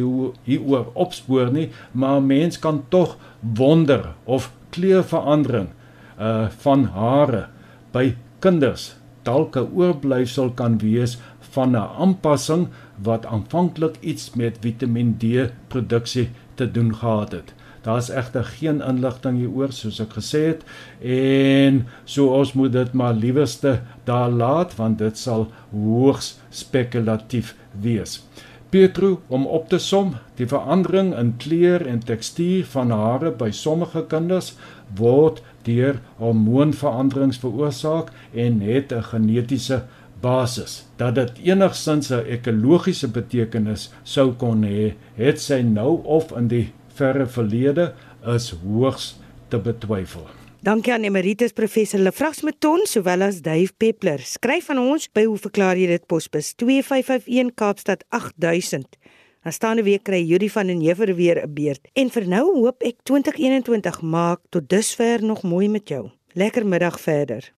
hieroor 0.47 0.91
opspoor 0.93 1.51
nie, 1.51 1.69
maar 1.91 2.21
mens 2.21 2.59
kan 2.59 2.83
tog 2.89 3.17
wonder 3.41 4.13
of 4.25 4.51
kleurverandering 4.71 5.71
uh 6.19 6.47
van 6.63 6.85
hare 6.95 7.47
by 7.93 8.15
kinders 8.39 8.93
dalk 9.23 9.55
'n 9.57 9.71
oorblyfsel 9.75 10.49
kan 10.59 10.77
wees 10.77 11.17
van 11.53 11.71
'n 11.71 11.89
aanpassing 12.03 12.67
wat 13.07 13.25
aanvanklik 13.25 13.95
iets 14.01 14.33
met 14.35 14.57
Vitamiin 14.61 15.17
D 15.17 15.51
produksie 15.67 16.29
te 16.55 16.71
doen 16.71 16.95
gehad 16.95 17.31
het. 17.31 17.53
Daar's 17.83 18.09
egter 18.09 18.43
geen 18.43 18.81
inligting 18.81 19.37
hieroor 19.41 19.73
soos 19.75 19.99
ek 19.99 20.15
gesê 20.17 20.41
het 20.53 20.63
en 21.03 21.83
so 22.05 22.31
ons 22.31 22.53
moet 22.55 22.71
dit 22.71 22.93
maar 22.93 23.13
liewerste 23.13 23.81
daar 24.07 24.31
laat 24.31 24.75
want 24.79 25.01
dit 25.03 25.17
sal 25.19 25.49
hoogs 25.71 26.37
spekulatief 26.49 27.55
wees. 27.71 28.21
Petro 28.73 29.19
om 29.27 29.45
op 29.45 29.67
te 29.69 29.77
som, 29.77 30.15
die 30.39 30.47
verandering 30.49 31.11
in 31.13 31.35
kleur 31.37 31.83
en 31.85 31.99
tekstuur 32.01 32.63
van 32.71 32.89
hare 32.95 33.29
by 33.37 33.51
sommige 33.53 34.01
kinders 34.09 34.55
word 34.97 35.43
deur 35.67 35.99
hormoonveranderings 36.17 37.37
veroorsaak 37.43 38.09
en 38.33 38.61
het 38.65 38.91
'n 38.91 39.03
genetiese 39.11 39.83
basis. 40.21 40.85
Dat 40.97 41.15
dit 41.15 41.31
enigsins 41.51 42.09
'n 42.09 42.25
ekologiese 42.35 43.07
betekenis 43.07 43.91
sou 44.03 44.31
kon 44.31 44.63
hê, 44.63 44.93
het 45.15 45.41
sy 45.41 45.61
nou 45.61 46.01
of 46.03 46.31
in 46.37 46.47
die 46.47 46.71
verre 46.97 47.27
verlede 47.27 47.93
is 48.35 48.53
hoogs 48.63 49.15
te 49.49 49.59
betwyfel. 49.59 50.27
Dankie 50.63 50.93
aan 50.93 51.03
Emeritus 51.03 51.51
Professor 51.51 51.99
Lefras 51.99 52.41
Meton 52.41 52.85
sowel 52.87 53.21
as 53.21 53.41
Dave 53.41 53.73
Peppler. 53.77 54.21
Skryf 54.23 54.69
aan 54.71 54.79
ons 54.79 55.09
by 55.11 55.25
hoe 55.27 55.37
verklaar 55.37 55.75
jy 55.75 55.89
dit 55.91 56.05
posbus 56.07 56.53
2551 56.55 57.51
Kaapstad 57.59 58.05
8000. 58.15 58.95
Aanstaande 59.43 59.83
week 59.83 60.05
kry 60.07 60.21
Juri 60.23 60.47
van 60.49 60.71
den 60.71 60.79
Heever 60.79 61.15
weer 61.15 61.41
'n 61.43 61.53
beurt. 61.53 61.89
En 61.93 62.09
vir 62.09 62.27
nou 62.27 62.45
hoop 62.61 62.81
ek 62.83 62.95
2021 63.03 64.01
maak 64.01 64.39
tot 64.49 64.69
dusver 64.69 65.23
nog 65.23 65.43
mooi 65.43 65.67
met 65.67 65.89
jou. 65.89 66.09
Lekker 66.33 66.65
middag 66.65 66.99
verder. 66.99 67.53